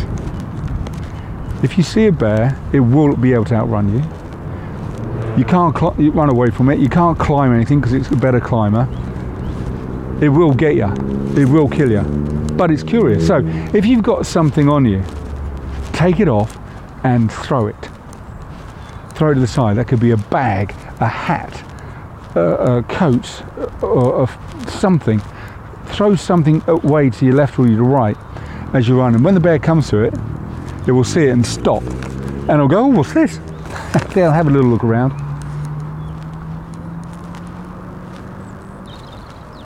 if 1.61 1.77
you 1.77 1.83
see 1.83 2.07
a 2.07 2.11
bear, 2.11 2.57
it 2.71 2.79
will 2.79 3.15
be 3.17 3.33
able 3.33 3.45
to 3.45 3.55
outrun 3.55 3.93
you. 3.93 3.99
You 5.37 5.43
can't 5.43 5.77
cl- 5.77 5.95
run 6.11 6.29
away 6.29 6.51
from 6.51 6.69
it. 6.69 6.79
You 6.79 6.89
can't 6.89 7.19
climb 7.19 7.53
anything 7.53 7.81
because 7.81 7.93
it's 7.93 8.09
a 8.09 8.15
better 8.15 8.39
climber. 8.39 8.87
It 10.21 10.29
will 10.29 10.53
get 10.53 10.75
you. 10.75 10.87
It 11.35 11.49
will 11.49 11.67
kill 11.67 11.91
you. 11.91 12.01
But 12.55 12.71
it's 12.71 12.83
curious. 12.83 13.27
So 13.27 13.39
if 13.73 13.85
you've 13.85 14.03
got 14.03 14.25
something 14.25 14.69
on 14.69 14.85
you, 14.85 15.03
take 15.91 16.19
it 16.19 16.29
off 16.29 16.57
and 17.03 17.31
throw 17.31 17.67
it. 17.67 17.89
Throw 19.15 19.31
it 19.31 19.35
to 19.35 19.39
the 19.39 19.47
side. 19.47 19.77
That 19.77 19.87
could 19.87 19.99
be 19.99 20.11
a 20.11 20.17
bag, 20.17 20.71
a 20.99 21.07
hat, 21.07 21.63
a, 22.35 22.77
a 22.77 22.83
coat, 22.83 23.43
or 23.83 24.27
something. 24.67 25.21
Throw 25.87 26.15
something 26.15 26.63
away 26.67 27.09
to 27.11 27.25
your 27.25 27.35
left 27.35 27.59
or 27.59 27.67
your 27.67 27.83
right 27.83 28.17
as 28.73 28.87
you 28.87 28.97
run. 28.97 29.15
And 29.15 29.23
when 29.23 29.33
the 29.35 29.39
bear 29.39 29.59
comes 29.59 29.89
to 29.89 29.99
it, 29.99 30.13
it 30.87 30.91
will 30.91 31.03
see 31.03 31.25
it 31.25 31.29
and 31.29 31.45
stop. 31.45 31.83
And 31.83 32.49
it'll 32.49 32.67
go, 32.67 32.85
oh, 32.85 32.87
what's 32.87 33.13
this? 33.13 33.37
They'll 34.13 34.31
have 34.31 34.47
a 34.47 34.49
little 34.49 34.69
look 34.69 34.83
around. 34.83 35.11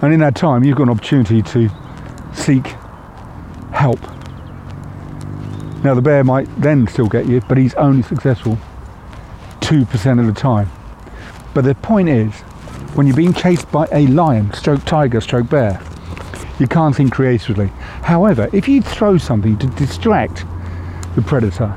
And 0.02 0.14
in 0.14 0.20
that 0.20 0.36
time, 0.36 0.64
you've 0.64 0.78
got 0.78 0.84
an 0.84 0.90
opportunity 0.90 1.42
to 1.42 1.70
seek 2.34 2.76
help. 3.72 4.00
Now, 5.88 5.94
the 5.94 6.02
bear 6.02 6.22
might 6.22 6.50
then 6.60 6.86
still 6.88 7.08
get 7.08 7.28
you, 7.28 7.40
but 7.48 7.58
he's 7.58 7.74
only 7.76 8.04
successful 8.04 8.58
2% 9.62 10.20
of 10.20 10.26
the 10.26 10.34
time. 10.34 10.70
But 11.54 11.64
the 11.64 11.76
point 11.76 12.10
is, 12.10 12.34
when 12.94 13.08
you're 13.08 13.16
being 13.16 13.32
chased 13.32 13.72
by 13.72 13.88
a 13.94 14.06
lion, 14.08 14.52
stroke 14.52 14.84
tiger, 14.84 15.22
stroke 15.22 15.50
bear, 15.50 15.82
you 16.60 16.68
can't 16.68 16.94
think 16.94 17.14
creatively. 17.14 17.68
However, 18.04 18.50
if 18.52 18.68
you 18.68 18.82
throw 18.82 19.18
something 19.18 19.58
to 19.60 19.68
distract 19.68 20.44
the 21.16 21.22
predator, 21.22 21.74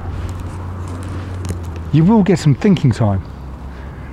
you 1.93 2.05
will 2.05 2.25
get 2.25 2.41
some 2.41 2.57
thinking 2.57 2.91
time, 2.91 3.23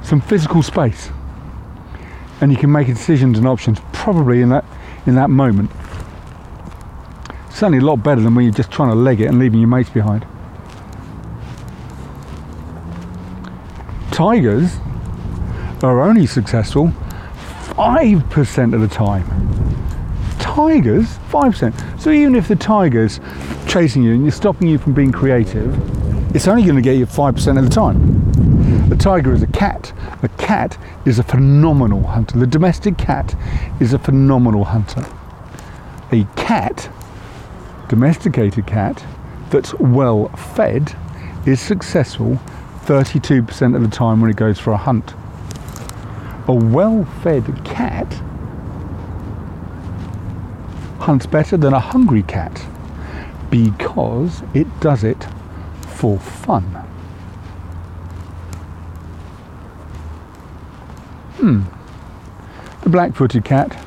some 0.03 0.21
physical 0.21 0.61
space, 0.61 1.09
and 2.39 2.51
you 2.51 2.57
can 2.59 2.71
make 2.71 2.85
decisions 2.85 3.39
and 3.39 3.47
options 3.47 3.79
probably 3.93 4.43
in 4.43 4.49
that 4.49 4.63
in 5.07 5.15
that 5.15 5.31
moment. 5.31 5.71
It's 7.57 7.61
certainly 7.61 7.79
a 7.79 7.89
lot 7.89 8.03
better 8.03 8.21
than 8.21 8.35
when 8.35 8.45
you're 8.45 8.53
just 8.53 8.69
trying 8.69 8.89
to 8.89 8.95
leg 8.95 9.19
it 9.19 9.25
and 9.25 9.39
leaving 9.39 9.59
your 9.59 9.67
mates 9.67 9.89
behind. 9.89 10.27
Tigers 14.11 14.77
are 15.81 16.01
only 16.01 16.27
successful 16.27 16.93
5% 17.69 18.75
of 18.75 18.81
the 18.81 18.87
time. 18.87 19.25
Tigers, 20.37 21.17
5%. 21.31 21.99
So 21.99 22.11
even 22.11 22.35
if 22.35 22.47
the 22.47 22.55
tiger's 22.55 23.19
chasing 23.67 24.03
you 24.03 24.13
and 24.13 24.21
you're 24.21 24.31
stopping 24.31 24.67
you 24.67 24.77
from 24.77 24.93
being 24.93 25.11
creative, 25.11 25.75
it's 26.35 26.47
only 26.47 26.61
going 26.61 26.75
to 26.75 26.81
get 26.83 26.97
you 26.97 27.07
5% 27.07 27.57
of 27.57 27.63
the 27.63 27.71
time. 27.71 28.91
A 28.91 28.95
tiger 28.95 29.33
is 29.33 29.41
a 29.41 29.47
cat. 29.47 29.91
A 30.21 30.29
cat 30.37 30.77
is 31.07 31.17
a 31.17 31.23
phenomenal 31.23 32.03
hunter. 32.03 32.37
The 32.37 32.45
domestic 32.45 32.99
cat 32.99 33.35
is 33.79 33.93
a 33.93 33.97
phenomenal 33.97 34.63
hunter. 34.63 35.03
A 36.11 36.23
cat, 36.35 36.91
domesticated 37.87 38.67
cat, 38.67 39.03
that's 39.49 39.73
well 39.75 40.27
fed 40.29 40.95
is 41.45 41.61
successful 41.61 42.39
32% 42.85 43.75
of 43.75 43.81
the 43.81 43.87
time 43.87 44.21
when 44.21 44.29
it 44.29 44.35
goes 44.35 44.59
for 44.59 44.71
a 44.71 44.77
hunt. 44.77 45.13
A 46.47 46.53
well 46.53 47.05
fed 47.21 47.65
cat 47.65 48.11
hunts 50.99 51.25
better 51.25 51.57
than 51.57 51.73
a 51.73 51.79
hungry 51.79 52.23
cat 52.23 52.65
because 53.49 54.43
it 54.53 54.67
does 54.79 55.03
it 55.03 55.25
for 55.87 56.19
fun. 56.19 56.63
Hmm. 61.37 61.61
The 62.83 62.89
black 62.89 63.15
footed 63.15 63.45
cat 63.45 63.77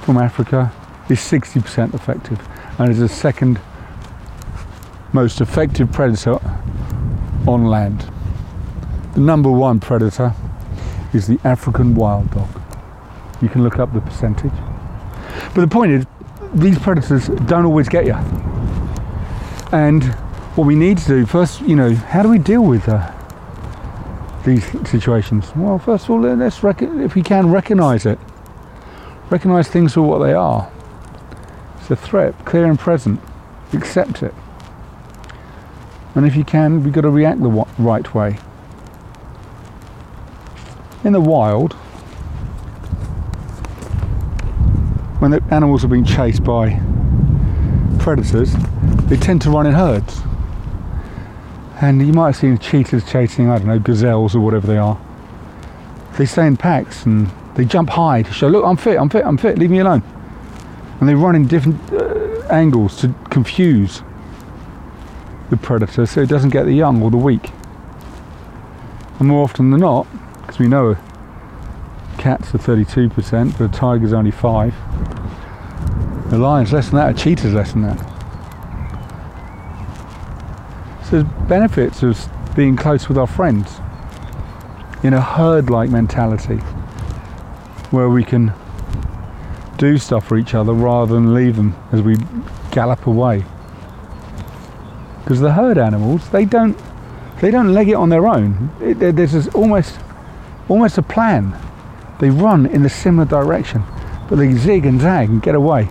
from 0.00 0.16
Africa 0.16 0.72
is 1.08 1.18
60% 1.20 1.94
effective 1.94 2.40
and 2.78 2.90
is 2.90 2.98
the 2.98 3.08
second 3.08 3.60
most 5.12 5.40
effective 5.40 5.90
predator 5.92 6.38
on 7.46 7.64
land. 7.64 8.08
The 9.14 9.20
number 9.20 9.50
one 9.50 9.80
predator 9.80 10.34
is 11.12 11.26
the 11.26 11.40
African 11.44 11.94
wild 11.94 12.30
dog. 12.30 12.48
You 13.40 13.48
can 13.48 13.62
look 13.62 13.78
up 13.78 13.92
the 13.92 14.00
percentage. 14.00 14.52
But 15.54 15.62
the 15.62 15.68
point 15.68 15.92
is, 15.92 16.06
these 16.54 16.78
predators 16.78 17.28
don't 17.46 17.64
always 17.64 17.88
get 17.88 18.06
you. 18.06 18.14
And 19.72 20.04
what 20.54 20.66
we 20.66 20.74
need 20.74 20.98
to 20.98 21.06
do 21.06 21.26
first, 21.26 21.60
you 21.62 21.76
know, 21.76 21.94
how 21.94 22.22
do 22.22 22.28
we 22.28 22.38
deal 22.38 22.62
with 22.62 22.88
uh, 22.88 23.12
these 24.44 24.64
situations? 24.88 25.52
Well, 25.54 25.78
first 25.78 26.04
of 26.04 26.10
all, 26.10 26.20
let's 26.20 26.62
rec- 26.62 26.82
if 26.82 27.14
we 27.14 27.22
can 27.22 27.50
recognize 27.50 28.06
it, 28.06 28.18
recognize 29.30 29.68
things 29.68 29.94
for 29.94 30.02
what 30.02 30.18
they 30.18 30.32
are. 30.32 30.70
It's 31.88 32.02
a 32.02 32.06
threat, 32.06 32.44
clear 32.44 32.66
and 32.66 32.78
present. 32.78 33.18
Accept 33.72 34.22
it. 34.22 34.34
And 36.14 36.26
if 36.26 36.36
you 36.36 36.44
can, 36.44 36.84
we've 36.84 36.92
got 36.92 37.00
to 37.00 37.08
react 37.08 37.40
the 37.40 37.48
right 37.78 38.14
way. 38.14 38.38
In 41.02 41.14
the 41.14 41.20
wild, 41.22 41.72
when 45.20 45.30
the 45.30 45.42
animals 45.50 45.82
are 45.82 45.88
being 45.88 46.04
chased 46.04 46.44
by 46.44 46.78
predators, 47.98 48.52
they 49.06 49.16
tend 49.16 49.40
to 49.42 49.50
run 49.50 49.66
in 49.66 49.72
herds. 49.72 50.20
And 51.80 52.06
you 52.06 52.12
might 52.12 52.26
have 52.26 52.36
seen 52.36 52.58
cheetahs 52.58 53.10
chasing, 53.10 53.48
I 53.48 53.56
don't 53.56 53.66
know, 53.66 53.78
gazelles 53.78 54.34
or 54.34 54.40
whatever 54.40 54.66
they 54.66 54.76
are. 54.76 55.00
They 56.18 56.26
stay 56.26 56.46
in 56.46 56.58
packs 56.58 57.06
and 57.06 57.30
they 57.54 57.64
jump 57.64 57.88
high 57.88 58.24
to 58.24 58.32
show, 58.34 58.48
look, 58.48 58.66
I'm 58.66 58.76
fit, 58.76 58.98
I'm 58.98 59.08
fit, 59.08 59.24
I'm 59.24 59.38
fit, 59.38 59.56
leave 59.56 59.70
me 59.70 59.78
alone. 59.78 60.02
And 61.00 61.08
they 61.08 61.14
run 61.14 61.34
in 61.34 61.46
different 61.46 61.92
uh, 61.92 62.46
angles 62.50 63.00
to 63.00 63.14
confuse 63.30 64.02
the 65.50 65.56
predator 65.56 66.06
so 66.06 66.20
it 66.20 66.28
doesn't 66.28 66.50
get 66.50 66.64
the 66.64 66.74
young 66.74 67.02
or 67.02 67.10
the 67.10 67.16
weak. 67.16 67.50
And 69.18 69.28
more 69.28 69.44
often 69.44 69.70
than 69.70 69.80
not, 69.80 70.06
because 70.40 70.58
we 70.58 70.68
know 70.68 70.96
cats 72.18 72.54
are 72.54 72.58
32%, 72.58 73.58
but 73.58 73.64
a 73.64 73.68
tiger's 73.68 74.12
only 74.12 74.30
5 74.30 74.74
a 76.32 76.36
lion's 76.36 76.72
less 76.72 76.90
than 76.90 76.96
that, 76.96 77.10
a 77.10 77.14
cheetah's 77.14 77.54
less 77.54 77.72
than 77.72 77.82
that. 77.82 77.98
So 81.04 81.22
there's 81.22 81.48
benefits 81.48 82.02
of 82.02 82.28
being 82.54 82.76
close 82.76 83.08
with 83.08 83.16
our 83.16 83.26
friends 83.26 83.80
in 85.02 85.14
a 85.14 85.20
herd-like 85.20 85.90
mentality 85.90 86.56
where 87.90 88.10
we 88.10 88.24
can 88.24 88.52
do 89.78 89.96
stuff 89.96 90.26
for 90.26 90.36
each 90.36 90.54
other 90.54 90.74
rather 90.74 91.14
than 91.14 91.32
leave 91.32 91.56
them 91.56 91.74
as 91.92 92.02
we 92.02 92.16
gallop 92.72 93.06
away. 93.06 93.44
Because 95.20 95.40
the 95.40 95.52
herd 95.52 95.78
animals, 95.78 96.28
they 96.30 96.44
don't 96.44 96.76
they 97.40 97.52
don't 97.52 97.72
leg 97.72 97.88
it 97.88 97.94
on 97.94 98.08
their 98.08 98.26
own. 98.26 98.70
It, 98.80 98.98
there's 98.98 99.32
this 99.32 99.48
almost 99.54 99.98
almost 100.68 100.98
a 100.98 101.02
plan. 101.02 101.56
They 102.18 102.30
run 102.30 102.66
in 102.66 102.84
a 102.84 102.88
similar 102.88 103.24
direction, 103.24 103.84
but 104.28 104.36
they 104.36 104.52
zig 104.52 104.84
and 104.84 105.00
zag 105.00 105.28
and 105.28 105.40
get 105.40 105.54
away 105.54 105.88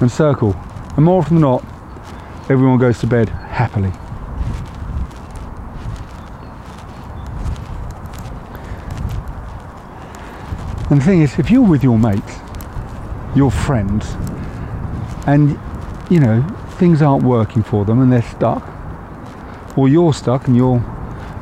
and 0.00 0.10
circle. 0.10 0.54
And 0.96 1.04
more 1.06 1.20
often 1.20 1.36
than 1.36 1.42
not, 1.42 1.64
everyone 2.50 2.78
goes 2.78 2.98
to 3.00 3.06
bed 3.06 3.30
happily. 3.30 3.92
And 10.90 11.00
the 11.00 11.04
thing 11.04 11.22
is, 11.22 11.38
if 11.38 11.50
you're 11.50 11.62
with 11.62 11.84
your 11.84 11.98
mates, 11.98 12.40
your 13.34 13.50
friends, 13.50 14.16
and 15.26 15.58
you 16.10 16.18
know, 16.18 16.42
things 16.78 17.02
aren't 17.02 17.22
working 17.22 17.62
for 17.62 17.84
them 17.84 18.00
and 18.00 18.12
they're 18.12 18.22
stuck, 18.22 18.66
or 19.76 19.88
you're 19.88 20.12
stuck 20.12 20.46
and 20.48 20.56
you're 20.56 20.82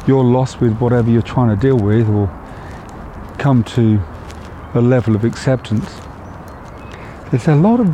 you're 0.06 0.24
lost 0.24 0.60
with 0.60 0.76
whatever 0.78 1.10
you're 1.10 1.22
trying 1.22 1.48
to 1.48 1.56
deal 1.56 1.78
with, 1.78 2.08
or 2.08 2.28
come 3.38 3.62
to 3.64 4.00
a 4.74 4.80
level 4.80 5.14
of 5.14 5.24
acceptance. 5.24 6.00
There's 7.30 7.48
a 7.48 7.54
lot 7.54 7.80
of 7.80 7.88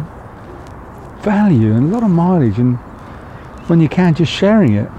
value 1.23 1.73
and 1.73 1.91
a 1.91 1.95
lot 1.95 2.03
of 2.03 2.11
mileage, 2.11 2.59
and 2.59 2.77
when 3.69 3.81
you 3.81 3.89
can, 3.89 4.15
just 4.15 4.33
sharing 4.33 4.75
it, 4.75 4.91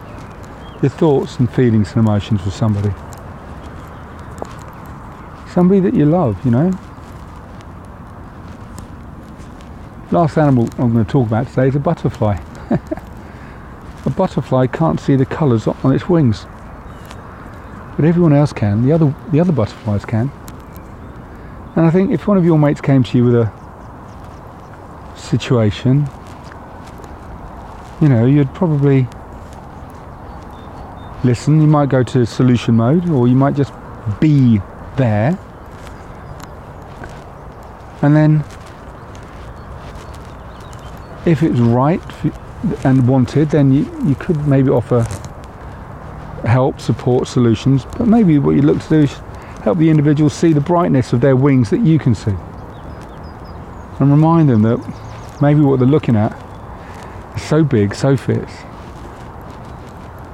your 0.82 0.90
thoughts 0.90 1.40
and 1.40 1.52
feelings 1.52 1.94
and 1.94 2.00
emotions 2.00 2.44
with 2.44 2.54
somebody, 2.54 2.94
somebody 5.54 5.80
that 5.82 5.94
you 5.94 6.06
love, 6.06 6.44
you 6.46 6.52
know. 6.52 6.72
Last 10.16 10.38
animal 10.38 10.70
I'm 10.78 10.94
going 10.94 11.04
to 11.04 11.12
talk 11.12 11.28
about 11.28 11.50
today 11.50 11.68
is 11.68 11.76
a 11.76 11.80
butterfly. 11.80 12.40
a 14.06 14.10
butterfly 14.12 14.66
can't 14.68 14.98
see 14.98 15.18
the 15.18 15.26
colours 15.26 15.68
on 15.68 15.94
its 15.94 16.08
wings, 16.08 16.46
but 17.98 18.06
everyone 18.06 18.32
else 18.32 18.54
can. 18.54 18.86
The 18.86 18.94
other 18.94 19.14
the 19.34 19.42
other 19.42 19.52
butterflies 19.52 20.06
can. 20.06 20.32
And 21.76 21.86
I 21.86 21.92
think 21.92 22.12
if 22.12 22.30
one 22.30 22.38
of 22.38 22.46
your 22.46 22.58
mates 22.58 22.80
came 22.80 23.04
to 23.04 23.18
you 23.18 23.26
with 23.26 23.36
a 23.36 23.52
situation, 25.18 26.08
you 28.00 28.08
know, 28.08 28.26
you'd 28.26 28.54
probably 28.54 29.10
listen. 31.26 31.60
You 31.60 31.68
might 31.68 31.90
go 31.90 32.04
to 32.04 32.26
solution 32.26 32.76
mode, 32.76 33.10
or 33.10 33.28
you 33.28 33.36
might 33.36 33.58
just 33.58 33.74
be 34.22 34.62
there, 34.96 35.38
and 38.02 38.16
then 38.16 38.46
if 41.26 41.42
it's 41.44 41.60
right 41.60 42.02
and 42.84 43.08
wanted, 43.08 43.50
then 43.50 43.72
you, 43.72 43.84
you 44.08 44.16
could 44.16 44.48
maybe 44.48 44.70
offer 44.70 45.02
help, 46.46 46.80
support, 46.80 47.28
solutions. 47.28 47.86
But 47.98 48.08
maybe 48.08 48.40
what 48.40 48.56
you 48.56 48.62
look 48.62 48.82
to 48.82 48.90
do 48.90 49.00
is 49.02 49.14
help 49.64 49.78
the 49.78 49.90
individual 49.90 50.30
see 50.30 50.54
the 50.54 50.62
brightness 50.62 51.14
of 51.14 51.22
their 51.22 51.36
wings 51.36 51.70
that 51.72 51.82
you 51.82 51.98
can 51.98 52.14
see. 52.14 52.36
And 54.00 54.12
remind 54.12 54.50
them 54.50 54.62
that 54.64 55.40
maybe 55.42 55.62
what 55.62 55.80
they're 55.80 55.88
looking 55.88 56.16
at 56.16 56.32
is 57.36 57.42
so 57.42 57.64
big, 57.64 57.96
so 57.96 58.16
fierce. 58.16 58.54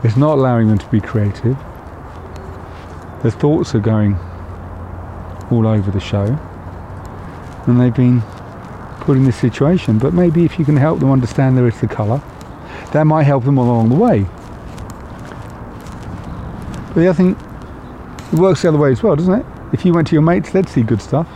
It's 0.03 0.17
not 0.17 0.37
allowing 0.37 0.67
them 0.67 0.79
to 0.79 0.87
be 0.87 0.99
creative. 0.99 1.57
Their 3.21 3.31
thoughts 3.31 3.75
are 3.75 3.79
going 3.79 4.17
all 5.51 5.67
over 5.67 5.91
the 5.91 5.99
show. 5.99 6.25
And 7.67 7.79
they've 7.79 7.93
been 7.93 8.23
put 9.01 9.17
in 9.17 9.25
this 9.25 9.35
situation. 9.35 9.97
But 9.97 10.13
maybe 10.13 10.45
if 10.45 10.57
you 10.57 10.65
can 10.65 10.77
help 10.77 10.99
them 10.99 11.11
understand 11.11 11.57
there 11.57 11.67
is 11.67 11.79
the 11.81 11.87
colour, 11.87 12.21
that 12.93 13.03
might 13.03 13.23
help 13.23 13.43
them 13.43 13.57
along 13.57 13.89
the 13.89 13.95
way. 13.95 14.25
But 16.87 16.95
the 16.95 17.07
other 17.07 17.13
thing, 17.13 17.35
it 18.31 18.39
works 18.39 18.61
the 18.61 18.69
other 18.69 18.77
way 18.77 18.91
as 18.91 19.03
well, 19.03 19.15
doesn't 19.15 19.33
it? 19.33 19.45
If 19.73 19.85
you 19.85 19.93
went 19.93 20.07
to 20.07 20.13
your 20.13 20.21
mates, 20.21 20.51
they'd 20.51 20.67
see 20.67 20.83
good 20.83 21.01
stuff. 21.01 21.27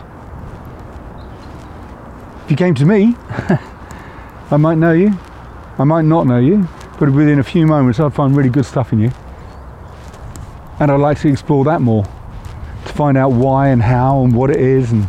If 2.44 2.50
you 2.50 2.56
came 2.56 2.74
to 2.74 2.84
me, 2.84 3.16
I 4.50 4.56
might 4.56 4.78
know 4.78 4.92
you, 4.92 5.18
I 5.78 5.84
might 5.84 6.04
not 6.04 6.26
know 6.26 6.38
you, 6.38 6.68
but 6.98 7.10
within 7.10 7.38
a 7.38 7.44
few 7.44 7.66
moments 7.66 7.98
I'd 7.98 8.14
find 8.14 8.36
really 8.36 8.50
good 8.50 8.66
stuff 8.66 8.92
in 8.92 9.00
you. 9.00 9.10
And 10.78 10.90
I'd 10.90 11.00
like 11.00 11.18
to 11.20 11.28
explore 11.28 11.64
that 11.64 11.80
more, 11.80 12.04
to 12.04 12.92
find 12.92 13.16
out 13.16 13.32
why 13.32 13.68
and 13.68 13.82
how 13.82 14.22
and 14.22 14.34
what 14.34 14.50
it 14.50 14.60
is 14.60 14.92
and 14.92 15.08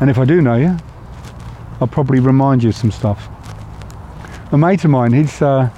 and 0.00 0.10
if 0.10 0.18
I 0.18 0.24
do 0.24 0.40
know 0.40 0.56
you, 0.56 0.76
I'll 1.80 1.86
probably 1.86 2.20
remind 2.20 2.62
you 2.62 2.70
of 2.70 2.76
some 2.76 2.90
stuff. 2.90 3.28
A 4.52 4.58
mate 4.58 4.84
of 4.84 4.90
mine, 4.90 5.12
he's, 5.12 5.40
uh, 5.40 5.70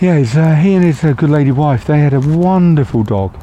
yeah, 0.00 0.18
he's, 0.18 0.36
uh, 0.36 0.54
he 0.54 0.74
and 0.74 0.84
his 0.84 1.02
uh, 1.02 1.12
good 1.12 1.30
lady 1.30 1.50
wife, 1.50 1.86
they 1.86 1.98
had 1.98 2.14
a 2.14 2.20
wonderful 2.20 3.02
dog 3.02 3.36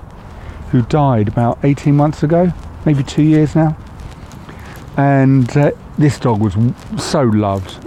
who 0.71 0.81
died 0.83 1.27
about 1.27 1.59
18 1.63 1.95
months 1.95 2.23
ago, 2.23 2.53
maybe 2.85 3.03
two 3.03 3.23
years 3.23 3.55
now. 3.55 3.75
And 4.97 5.55
uh, 5.57 5.71
this 5.97 6.19
dog 6.19 6.41
was 6.41 6.55
so 6.97 7.23
loved 7.23 7.83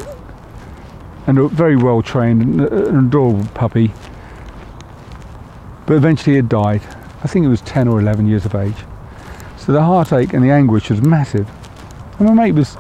and 1.27 1.39
a 1.39 1.49
very 1.49 1.77
well 1.77 2.03
trained, 2.03 2.61
an 2.61 3.07
adorable 3.07 3.47
puppy. 3.55 3.93
But 5.87 5.95
eventually 5.95 6.37
it 6.37 6.49
died. 6.49 6.83
I 7.23 7.29
think 7.29 7.45
it 7.45 7.49
was 7.49 7.61
10 7.63 7.89
or 7.89 8.01
11 8.01 8.27
years 8.27 8.45
of 8.45 8.55
age. 8.55 8.77
So 9.67 9.73
the 9.73 9.83
heartache 9.83 10.33
and 10.33 10.45
the 10.45 10.51
anguish 10.51 10.91
was 10.91 11.03
massive. 11.03 11.51
And 12.21 12.29
my 12.29 12.35
mate 12.35 12.53
was, 12.53 12.79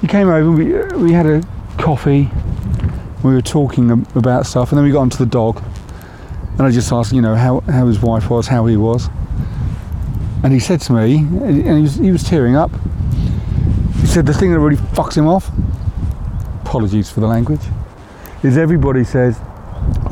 he 0.00 0.06
came 0.06 0.30
over, 0.30 0.50
we, 0.50 0.74
uh, 0.74 0.96
we 0.96 1.12
had 1.12 1.26
a 1.26 1.42
coffee, 1.76 2.30
we 3.22 3.34
were 3.34 3.42
talking 3.42 3.90
about 4.14 4.46
stuff, 4.46 4.72
and 4.72 4.78
then 4.78 4.86
we 4.86 4.92
got 4.92 5.02
onto 5.02 5.18
the 5.18 5.26
dog. 5.26 5.62
And 6.52 6.62
I 6.62 6.70
just 6.70 6.90
asked, 6.90 7.12
you 7.12 7.20
know, 7.20 7.34
how, 7.34 7.60
how 7.60 7.86
his 7.86 8.00
wife 8.00 8.30
was, 8.30 8.46
how 8.46 8.64
he 8.64 8.78
was. 8.78 9.10
And 10.42 10.54
he 10.54 10.58
said 10.58 10.80
to 10.82 10.94
me, 10.94 11.18
and 11.18 11.66
he 11.66 11.82
was, 11.82 11.96
he 11.96 12.10
was 12.10 12.24
tearing 12.24 12.56
up, 12.56 12.70
he 14.00 14.06
said 14.06 14.24
the 14.24 14.32
thing 14.32 14.52
that 14.52 14.58
really 14.58 14.76
fucks 14.76 15.18
him 15.18 15.28
off, 15.28 15.50
apologies 16.62 17.10
for 17.10 17.20
the 17.20 17.26
language, 17.26 17.60
is 18.42 18.56
everybody 18.56 19.04
says, 19.04 19.38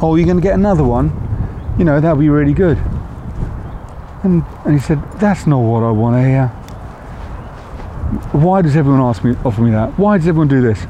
oh, 0.02 0.16
you're 0.16 0.26
going 0.26 0.36
to 0.36 0.42
get 0.42 0.52
another 0.52 0.84
one? 0.84 1.74
You 1.78 1.86
know, 1.86 1.98
that'll 1.98 2.18
be 2.18 2.28
really 2.28 2.52
good. 2.52 2.76
And, 4.24 4.42
and 4.64 4.72
he 4.72 4.80
said, 4.80 5.02
that's 5.20 5.46
not 5.46 5.58
what 5.58 5.82
I 5.82 5.90
want 5.90 6.16
to 6.16 6.26
hear. 6.26 6.46
Why 8.32 8.62
does 8.62 8.74
everyone 8.74 9.02
ask 9.02 9.22
me, 9.22 9.36
offer 9.44 9.60
me 9.60 9.70
that? 9.72 9.98
Why 9.98 10.16
does 10.16 10.26
everyone 10.26 10.48
do 10.48 10.62
this? 10.62 10.80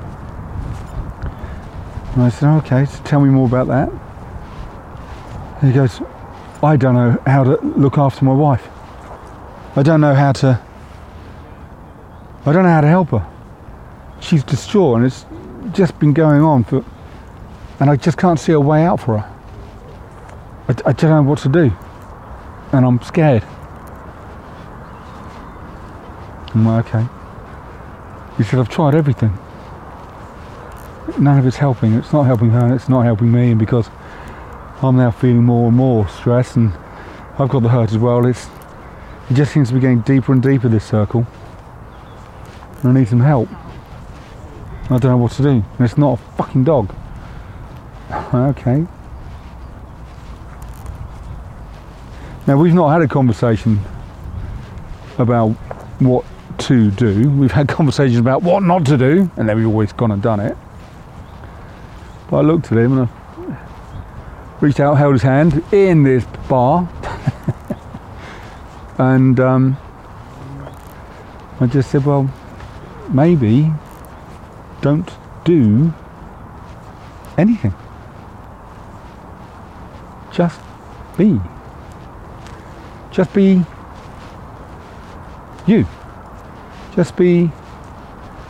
And 2.15 2.23
I 2.23 2.29
said, 2.29 2.49
okay, 2.59 2.85
so 2.85 3.03
tell 3.03 3.21
me 3.21 3.31
more 3.31 3.49
about 3.49 3.67
that. 3.67 3.91
And 5.61 5.73
he 5.73 5.73
goes, 5.73 6.01
I 6.63 6.77
don't 6.77 6.95
know 6.95 7.21
how 7.27 7.43
to 7.43 7.61
look 7.61 7.99
after 7.99 8.25
my 8.25 8.33
wife. 8.33 8.69
I 9.75 9.83
don't 9.83 10.01
know 10.01 10.15
how 10.15 10.31
to, 10.31 10.61
I 12.47 12.53
don't 12.53 12.63
know 12.63 12.71
how 12.71 12.83
to 12.83 12.89
help 12.89 13.09
her. 13.09 13.29
She's 14.21 14.45
distraught 14.45 14.99
and 14.99 15.07
it's 15.07 15.27
just 15.73 15.99
been 15.99 16.13
going 16.13 16.41
on 16.41 16.63
for, 16.63 16.85
and 17.81 17.91
I 17.91 17.97
just 17.97 18.17
can't 18.17 18.39
see 18.39 18.53
a 18.53 18.61
way 18.61 18.85
out 18.85 19.01
for 19.01 19.19
her. 19.19 19.35
I, 20.69 20.91
I 20.91 20.93
don't 20.93 21.11
know 21.11 21.23
what 21.29 21.41
to 21.41 21.49
do 21.49 21.73
and 22.73 22.85
I'm 22.85 23.01
scared. 23.03 23.45
I'm 26.55 26.67
like, 26.67 26.95
okay. 26.95 27.07
He 28.37 28.45
said, 28.45 28.59
I've 28.61 28.69
tried 28.69 28.95
everything. 28.95 29.37
None 31.19 31.39
of 31.39 31.47
it's 31.47 31.57
helping. 31.57 31.95
It's 31.95 32.13
not 32.13 32.25
helping 32.25 32.51
her 32.51 32.75
it's 32.75 32.89
not 32.89 33.03
helping 33.03 33.31
me. 33.31 33.51
And 33.51 33.59
because 33.59 33.89
I'm 34.83 34.97
now 34.97 35.11
feeling 35.11 35.45
more 35.45 35.69
and 35.69 35.77
more 35.77 36.09
stress 36.09 36.57
and 36.57 36.73
I've 37.39 37.49
got 37.49 37.63
the 37.63 37.69
hurt 37.69 37.91
as 37.91 37.99
well, 37.99 38.27
it's, 38.27 38.49
it 39.31 39.35
just 39.35 39.53
seems 39.53 39.69
to 39.69 39.75
be 39.75 39.81
getting 39.81 40.01
deeper 40.01 40.33
and 40.33 40.43
deeper, 40.43 40.69
this 40.69 40.85
circle. 40.85 41.27
And 42.83 42.91
I 42.91 43.01
need 43.01 43.09
some 43.09 43.21
help. 43.21 43.49
I 44.85 44.99
don't 44.99 45.05
know 45.05 45.17
what 45.17 45.33
to 45.33 45.43
do. 45.43 45.49
And 45.49 45.81
it's 45.81 45.97
not 45.97 46.21
a 46.21 46.23
fucking 46.37 46.65
dog. 46.65 46.95
okay. 48.35 48.87
Now 52.47 52.59
we've 52.59 52.75
not 52.75 52.91
had 52.91 53.01
a 53.01 53.09
conversation 53.09 53.81
about 55.17 55.53
what 55.99 56.27
to 56.59 56.91
do. 56.91 57.31
We've 57.31 57.51
had 57.51 57.69
conversations 57.81 58.19
about 58.19 58.43
what 58.43 58.63
not 58.63 58.85
to 58.87 58.99
do, 58.99 59.31
and 59.39 59.49
then 59.49 59.57
we've 59.57 59.67
always 59.67 59.95
gone 59.95 60.11
and 60.11 60.23
done 60.23 60.41
it. 60.41 60.55
But 62.29 62.37
I 62.39 62.41
looked 62.43 62.71
at 62.71 62.77
him 62.77 62.99
and 62.99 63.09
I 63.09 63.57
reached 64.61 64.79
out, 64.79 64.97
held 64.97 65.15
his 65.15 65.23
hand 65.23 65.65
in 65.73 66.03
this 66.03 66.27
bar, 66.47 66.87
and 68.99 69.41
um, 69.41 69.79
I 71.61 71.67
just 71.67 71.91
said, 71.91 72.05
"Well, 72.05 72.31
maybe 73.11 73.73
don't 74.83 75.11
do 75.45 75.95
anything. 77.39 77.73
Just 80.31 80.61
be." 81.17 81.41
Just 83.15 83.33
be 83.33 83.65
you. 85.69 85.87
Just 86.97 87.15
be 87.15 87.53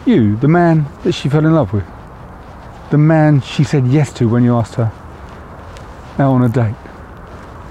you, 0.07 0.37
the 0.37 0.49
man 0.49 0.87
that 1.03 1.13
she 1.13 1.29
fell 1.29 1.45
in 1.45 1.53
love 1.53 1.75
with. 1.75 1.85
The 2.91 2.97
man 2.97 3.43
she 3.43 3.63
said 3.63 3.87
yes 3.87 4.11
to 4.15 4.27
when 4.27 4.43
you 4.43 4.57
asked 4.57 4.77
her 4.77 4.91
out 6.19 6.33
on 6.33 6.45
a 6.45 6.49
date. 6.49 6.73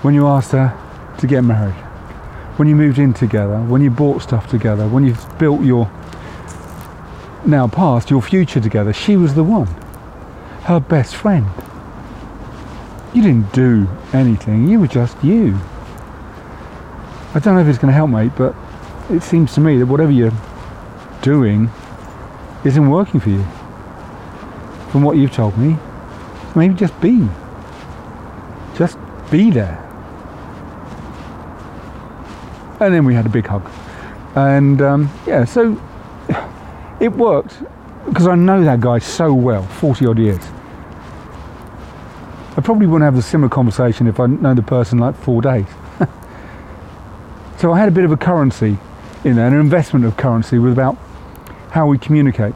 When 0.04 0.14
you 0.14 0.28
asked 0.28 0.52
her 0.52 0.72
to 1.18 1.26
get 1.26 1.44
married. 1.44 1.74
When 2.58 2.68
you 2.68 2.76
moved 2.76 3.00
in 3.00 3.16
together. 3.16 3.58
When 3.58 3.82
you 3.82 3.90
bought 3.90 4.22
stuff 4.22 4.48
together. 4.48 4.88
When 4.88 5.04
you 5.04 5.16
built 5.40 5.64
your 5.64 5.90
now 7.44 7.68
past, 7.68 8.12
your 8.12 8.22
future 8.22 8.60
together. 8.60 8.94
She 8.94 9.16
was 9.16 9.34
the 9.34 9.44
one. 9.44 9.68
Her 10.66 10.80
best 10.80 11.16
friend. 11.16 11.48
You 13.16 13.24
didn't 13.24 13.52
do 13.52 13.88
anything. 14.14 14.68
You 14.68 14.80
were 14.80 14.88
just 14.88 15.22
you. 15.24 15.60
I 17.36 17.40
don't 17.40 17.56
know 17.56 17.62
if 17.62 17.68
it's 17.68 17.80
going 17.80 17.92
to 17.92 17.96
help, 17.96 18.12
mate, 18.12 18.32
but 18.38 18.56
it 19.10 19.24
seems 19.24 19.54
to 19.56 19.60
me 19.60 19.78
that 19.80 19.88
whatever 19.88 20.12
you're 20.12 20.32
doing, 21.24 21.70
isn't 22.64 22.90
working 22.90 23.20
for 23.20 23.30
you, 23.30 23.44
from 24.92 25.04
what 25.04 25.18
you've 25.18 25.32
told 25.32 25.58
me, 25.58 25.78
maybe 26.56 26.74
just 26.74 27.00
be. 27.02 27.28
Just 28.76 28.98
be 29.32 29.52
there. 29.52 29.80
And 32.80 32.94
then 32.94 33.06
we 33.06 33.14
had 33.14 33.26
a 33.26 33.30
big 33.30 33.48
hug. 33.48 33.70
And 34.36 34.82
um, 34.82 35.10
yeah, 35.26 35.46
so 35.46 35.82
it 37.00 37.12
worked 37.12 37.58
because 38.06 38.28
I 38.28 38.36
know 38.36 38.64
that 38.64 38.80
guy 38.80 39.00
so 39.00 39.34
well, 39.34 39.64
40 39.64 40.06
odd 40.06 40.20
years. 40.20 40.42
I 42.56 42.62
probably 42.62 42.86
wouldn't 42.86 43.12
have 43.12 43.18
a 43.18 43.22
similar 43.22 43.50
conversation 43.50 44.08
if 44.08 44.20
I'd 44.20 44.42
known 44.42 44.56
the 44.56 44.62
person 44.62 45.00
like 45.00 45.16
four 45.16 45.42
days. 45.42 45.66
So 47.64 47.72
I 47.72 47.80
had 47.80 47.88
a 47.88 47.94
bit 47.94 48.04
of 48.04 48.12
a 48.12 48.18
currency 48.18 48.78
in 49.24 49.38
there, 49.38 49.48
an 49.48 49.54
investment 49.54 50.04
of 50.04 50.18
currency 50.18 50.60
with 50.60 50.74
about 50.74 50.98
how 51.72 51.88
we 51.88 51.98
communicate. 51.98 52.54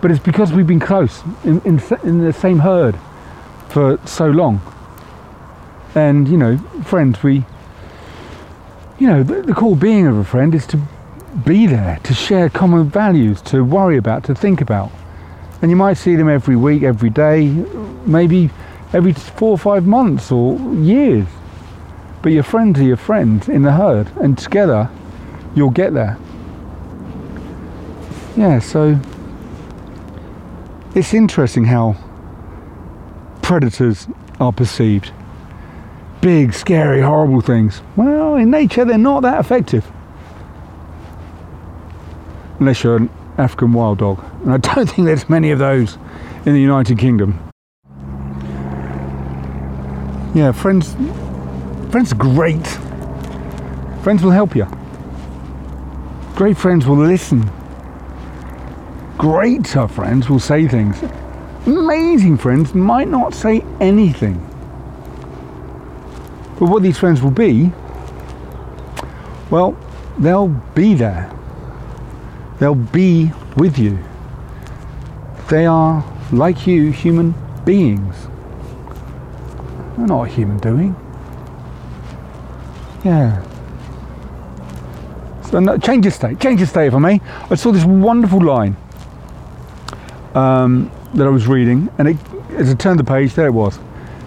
But 0.00 0.12
it's 0.12 0.20
because 0.20 0.52
we've 0.52 0.64
been 0.64 0.78
close 0.78 1.24
in, 1.42 1.60
in, 1.62 1.82
in 2.04 2.24
the 2.24 2.32
same 2.32 2.60
herd 2.60 2.96
for 3.68 3.98
so 4.06 4.28
long. 4.28 4.60
And, 5.96 6.28
you 6.28 6.36
know, 6.36 6.56
friends, 6.84 7.20
we, 7.24 7.44
you 9.00 9.08
know, 9.08 9.24
the, 9.24 9.42
the 9.42 9.54
core 9.54 9.74
being 9.74 10.06
of 10.06 10.16
a 10.16 10.22
friend 10.22 10.54
is 10.54 10.68
to 10.68 10.80
be 11.44 11.66
there, 11.66 11.98
to 12.04 12.14
share 12.14 12.48
common 12.48 12.88
values, 12.88 13.42
to 13.42 13.64
worry 13.64 13.96
about, 13.96 14.22
to 14.26 14.36
think 14.36 14.60
about. 14.60 14.92
And 15.62 15.68
you 15.68 15.76
might 15.76 15.94
see 15.94 16.14
them 16.14 16.28
every 16.28 16.54
week, 16.54 16.84
every 16.84 17.10
day, 17.10 17.48
maybe 18.06 18.50
every 18.92 19.14
four 19.14 19.50
or 19.50 19.58
five 19.58 19.84
months 19.84 20.30
or 20.30 20.60
years. 20.76 21.26
But 22.22 22.32
your 22.32 22.44
friends 22.44 22.78
are 22.78 22.84
your 22.84 22.96
friends 22.96 23.48
in 23.48 23.62
the 23.62 23.72
herd, 23.72 24.10
and 24.20 24.38
together 24.38 24.88
you'll 25.54 25.70
get 25.70 25.92
there. 25.92 26.18
Yeah, 28.36 28.60
so 28.60 28.98
it's 30.94 31.12
interesting 31.12 31.64
how 31.64 31.96
predators 33.42 34.06
are 34.40 34.52
perceived. 34.52 35.12
Big, 36.20 36.54
scary, 36.54 37.00
horrible 37.00 37.40
things. 37.40 37.82
Well, 37.96 38.36
in 38.36 38.50
nature, 38.50 38.84
they're 38.84 38.96
not 38.96 39.20
that 39.22 39.40
effective. 39.40 39.90
Unless 42.60 42.84
you're 42.84 42.96
an 42.96 43.10
African 43.38 43.72
wild 43.72 43.98
dog. 43.98 44.24
And 44.42 44.52
I 44.52 44.58
don't 44.58 44.86
think 44.88 45.06
there's 45.06 45.28
many 45.28 45.50
of 45.50 45.58
those 45.58 45.98
in 46.46 46.54
the 46.54 46.60
United 46.60 46.98
Kingdom. 46.98 47.38
Yeah, 50.34 50.52
friends, 50.52 50.94
friends 51.92 52.10
are 52.10 52.16
great. 52.16 52.66
Friends 54.02 54.22
will 54.22 54.30
help 54.30 54.56
you. 54.56 54.66
Great 56.34 56.56
friends 56.56 56.86
will 56.86 56.96
listen. 56.96 57.48
Greater 59.18 59.86
friends 59.86 60.30
will 60.30 60.40
say 60.40 60.66
things. 60.66 61.02
Amazing 61.66 62.38
friends 62.38 62.74
might 62.74 63.08
not 63.08 63.34
say 63.34 63.62
anything. 63.78 64.38
But 66.58 66.70
what 66.70 66.82
these 66.82 66.96
friends 66.96 67.20
will 67.20 67.30
be, 67.30 67.70
well, 69.50 69.76
they'll 70.18 70.48
be 70.74 70.94
there. 70.94 71.30
They'll 72.58 72.74
be 72.74 73.32
with 73.58 73.78
you. 73.78 73.98
They 75.50 75.66
are, 75.66 76.02
like 76.32 76.66
you, 76.66 76.90
human 76.90 77.34
beings. 77.66 78.16
They're 79.98 80.06
not 80.06 80.22
a 80.22 80.28
human 80.28 80.56
doing. 80.56 80.96
Yeah. 83.04 83.42
So, 85.50 85.58
no, 85.58 85.76
change 85.76 86.06
of 86.06 86.14
state, 86.14 86.40
change 86.40 86.62
of 86.62 86.68
state 86.68 86.94
I 86.94 86.98
may. 86.98 87.20
I 87.50 87.56
saw 87.56 87.72
this 87.72 87.84
wonderful 87.84 88.42
line 88.42 88.76
um, 90.34 90.90
that 91.14 91.26
I 91.26 91.30
was 91.30 91.46
reading, 91.46 91.90
and 91.98 92.08
it, 92.08 92.16
as 92.52 92.70
I 92.70 92.74
turned 92.74 92.98
the 92.98 93.04
page, 93.04 93.34
there 93.34 93.46
it 93.46 93.52
was. 93.52 93.78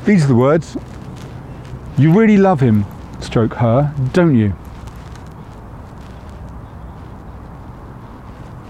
These 0.06 0.26
are 0.26 0.28
the 0.28 0.36
words 0.36 0.78
You 1.98 2.14
really 2.14 2.38
love 2.38 2.60
him, 2.60 2.86
stroke 3.22 3.56
her, 3.56 3.94
don't 4.14 4.36
you? 4.36 4.54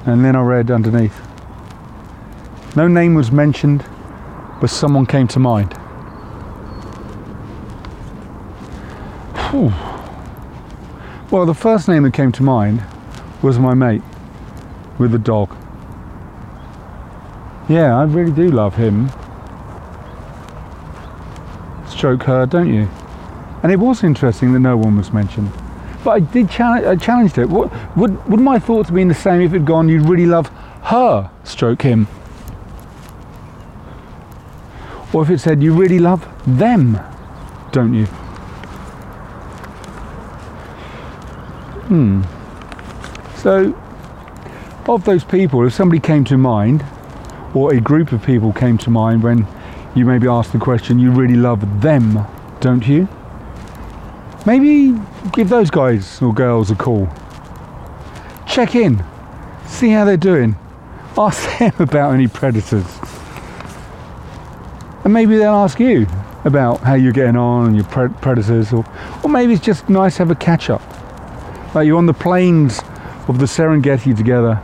And 0.05 0.23
then 0.23 0.35
I 0.35 0.41
read 0.41 0.69
underneath 0.69 1.19
No 2.75 2.87
name 2.87 3.15
was 3.15 3.31
mentioned, 3.31 3.83
but 4.61 4.69
someone 4.69 5.07
came 5.07 5.27
to 5.29 5.39
mind. 5.39 5.73
Whew. 9.49 9.73
Well, 11.35 11.45
the 11.45 11.53
first 11.53 11.89
name 11.89 12.03
that 12.03 12.13
came 12.13 12.31
to 12.31 12.43
mind 12.43 12.81
was 13.41 13.59
my 13.59 13.73
mate 13.73 14.01
with 14.97 15.11
the 15.11 15.19
dog. 15.19 15.53
Yeah, 17.67 17.93
I 17.93 18.03
really 18.03 18.31
do 18.31 18.49
love 18.49 18.77
him. 18.77 19.09
Stroke 21.89 22.23
her, 22.23 22.45
don't 22.45 22.73
you? 22.73 22.87
And 23.63 23.71
it 23.73 23.75
was 23.75 24.01
interesting 24.01 24.53
that 24.53 24.61
no 24.61 24.77
one 24.77 24.95
was 24.95 25.11
mentioned. 25.11 25.51
But 26.05 26.11
I 26.11 26.19
did 26.21 26.49
challenge. 26.49 26.85
I 26.85 26.95
challenged 26.95 27.37
it. 27.37 27.49
What 27.49 27.69
would 27.97 28.25
would 28.29 28.39
my 28.39 28.57
thoughts 28.57 28.87
have 28.87 28.95
been 28.95 29.09
the 29.09 29.13
same 29.13 29.41
if 29.41 29.51
it 29.51 29.57
had 29.57 29.65
gone? 29.65 29.89
You'd 29.89 30.07
really 30.07 30.25
love 30.25 30.47
her, 30.83 31.29
stroke 31.43 31.81
him, 31.81 32.07
or 35.11 35.21
if 35.23 35.29
it 35.29 35.39
said 35.39 35.61
you 35.61 35.73
really 35.73 35.99
love 35.99 36.25
them, 36.47 36.97
don't 37.73 37.93
you? 37.93 38.07
Hmm. 41.95 42.23
So, 43.37 43.73
of 44.85 45.05
those 45.05 45.23
people, 45.23 45.65
if 45.65 45.73
somebody 45.73 46.01
came 46.01 46.25
to 46.25 46.37
mind, 46.37 46.85
or 47.53 47.73
a 47.73 47.79
group 47.79 48.11
of 48.11 48.21
people 48.21 48.51
came 48.51 48.77
to 48.79 48.89
mind 48.89 49.23
when 49.23 49.47
you 49.95 50.03
maybe 50.03 50.27
asked 50.27 50.51
the 50.51 50.59
question, 50.59 50.99
you 50.99 51.09
really 51.11 51.37
love 51.37 51.81
them, 51.81 52.19
don't 52.59 52.85
you? 52.85 53.07
Maybe 54.45 54.93
give 55.31 55.47
those 55.47 55.69
guys 55.69 56.21
or 56.21 56.33
girls 56.33 56.69
a 56.69 56.75
call. 56.75 57.07
Check 58.45 58.75
in, 58.75 59.01
see 59.65 59.91
how 59.91 60.03
they're 60.03 60.17
doing. 60.17 60.57
Ask 61.17 61.59
them 61.59 61.71
about 61.79 62.13
any 62.13 62.27
predators. 62.27 62.99
And 65.05 65.13
maybe 65.13 65.37
they'll 65.37 65.53
ask 65.53 65.79
you 65.79 66.07
about 66.43 66.81
how 66.81 66.95
you're 66.95 67.13
getting 67.13 67.37
on 67.37 67.67
and 67.67 67.75
your 67.77 67.85
pre- 67.85 68.09
predators, 68.09 68.73
or, 68.73 68.83
or 69.23 69.29
maybe 69.29 69.53
it's 69.53 69.63
just 69.63 69.87
nice 69.87 70.17
to 70.17 70.23
have 70.23 70.31
a 70.31 70.35
catch 70.35 70.69
up. 70.69 70.81
Like 71.75 71.87
you're 71.87 71.97
on 71.97 72.05
the 72.05 72.13
plains 72.13 72.79
of 73.27 73.37
the 73.37 73.45
Serengeti 73.45 74.15
together, 74.15 74.61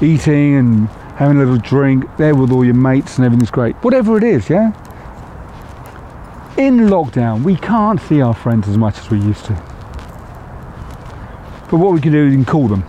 eating 0.00 0.56
and 0.56 0.88
having 1.14 1.36
a 1.36 1.38
little 1.38 1.56
drink, 1.56 2.04
there 2.16 2.34
with 2.34 2.50
all 2.50 2.64
your 2.64 2.74
mates 2.74 3.16
and 3.16 3.24
everything's 3.24 3.52
great. 3.52 3.76
Whatever 3.76 4.18
it 4.18 4.24
is, 4.24 4.50
yeah? 4.50 4.72
In 6.56 6.78
lockdown, 6.88 7.44
we 7.44 7.54
can't 7.54 8.00
see 8.00 8.20
our 8.20 8.34
friends 8.34 8.66
as 8.66 8.76
much 8.76 8.98
as 8.98 9.08
we 9.08 9.20
used 9.20 9.44
to. 9.44 9.52
But 11.70 11.78
what 11.78 11.92
we 11.92 12.00
can 12.00 12.10
do 12.10 12.26
is 12.26 12.30
we 12.30 12.36
can 12.38 12.44
call 12.44 12.66
them. 12.66 12.82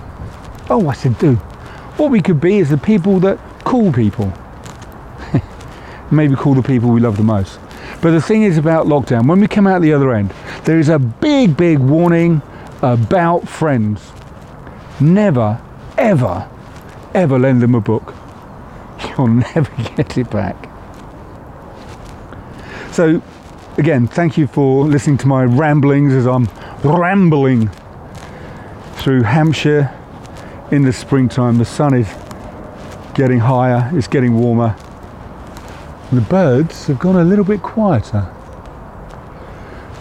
Oh, 0.72 0.88
I 0.88 0.94
said 0.94 1.20
do. 1.20 1.36
What 1.98 2.10
we 2.10 2.22
could 2.22 2.42
be 2.42 2.58
is 2.58 2.72
the 2.72 2.78
people 2.80 3.20
that 3.20 3.38
call 3.66 3.94
people. 3.94 4.34
Maybe 6.12 6.36
call 6.36 6.56
the 6.56 6.64
people 6.64 6.90
we 6.90 7.02
love 7.02 7.18
the 7.18 7.24
most. 7.24 7.60
But 8.02 8.12
the 8.12 8.22
thing 8.22 8.42
is 8.42 8.58
about 8.58 8.88
lockdown, 8.88 9.28
when 9.28 9.40
we 9.40 9.48
come 9.48 9.68
out 9.68 9.84
the 9.84 9.94
other 9.94 10.12
end, 10.12 10.34
there 10.64 10.80
is 10.80 10.90
a 10.90 10.98
big, 10.98 11.56
big 11.56 11.78
warning 11.78 12.42
about 12.84 13.48
friends. 13.48 14.12
Never, 15.00 15.60
ever, 15.98 16.50
ever 17.14 17.40
lend 17.40 17.62
them 17.62 17.76
a 17.76 17.82
book. 17.82 18.14
You'll 19.18 19.28
never 19.28 19.72
get 19.96 20.18
it 20.18 20.30
back. 20.30 20.70
So, 22.92 23.24
again, 23.78 24.06
thank 24.06 24.38
you 24.38 24.48
for 24.48 24.86
listening 24.86 25.18
to 25.20 25.28
my 25.28 25.44
ramblings 25.44 26.14
as 26.14 26.28
I'm 26.28 26.48
rambling 26.84 27.72
through 28.98 29.24
Hampshire 29.24 29.90
in 30.70 30.84
the 30.84 30.94
springtime. 30.94 31.58
The 31.58 31.66
sun 31.66 31.94
is 31.94 32.08
getting 33.16 33.40
higher, 33.40 33.90
it's 33.94 34.08
getting 34.08 34.36
warmer. 34.36 34.76
The 36.12 36.22
birds 36.22 36.88
have 36.88 37.00
gone 37.00 37.16
a 37.16 37.24
little 37.24 37.46
bit 37.46 37.64
quieter. 37.64 38.32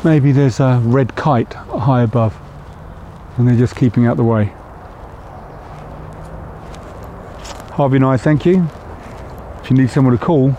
Maybe 0.05 0.33
there's 0.33 0.59
a 0.59 0.81
red 0.85 1.15
kite 1.15 1.55
high 1.55 2.03
above 2.03 2.37
and 3.43 3.49
they're 3.49 3.67
just 3.67 3.75
keeping 3.75 4.07
out 4.07 4.17
the 4.17 4.23
way. 4.23 4.53
Harvey 7.73 7.97
and 7.97 8.05
I 8.05 8.17
thank 8.17 8.47
you. 8.47 8.69
If 9.61 9.69
you 9.69 9.77
need 9.77 9.91
someone 9.91 10.17
to 10.17 10.25
call, 10.25 10.53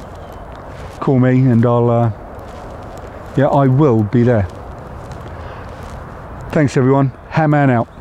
call 1.00 1.18
me 1.18 1.48
and 1.48 1.66
I'll, 1.66 1.90
uh, 1.90 2.10
yeah, 3.38 3.48
I 3.48 3.68
will 3.68 4.04
be 4.04 4.24
there. 4.24 4.44
Thanks 6.52 6.76
everyone. 6.76 7.12
Hamman 7.30 7.70
out. 7.70 7.93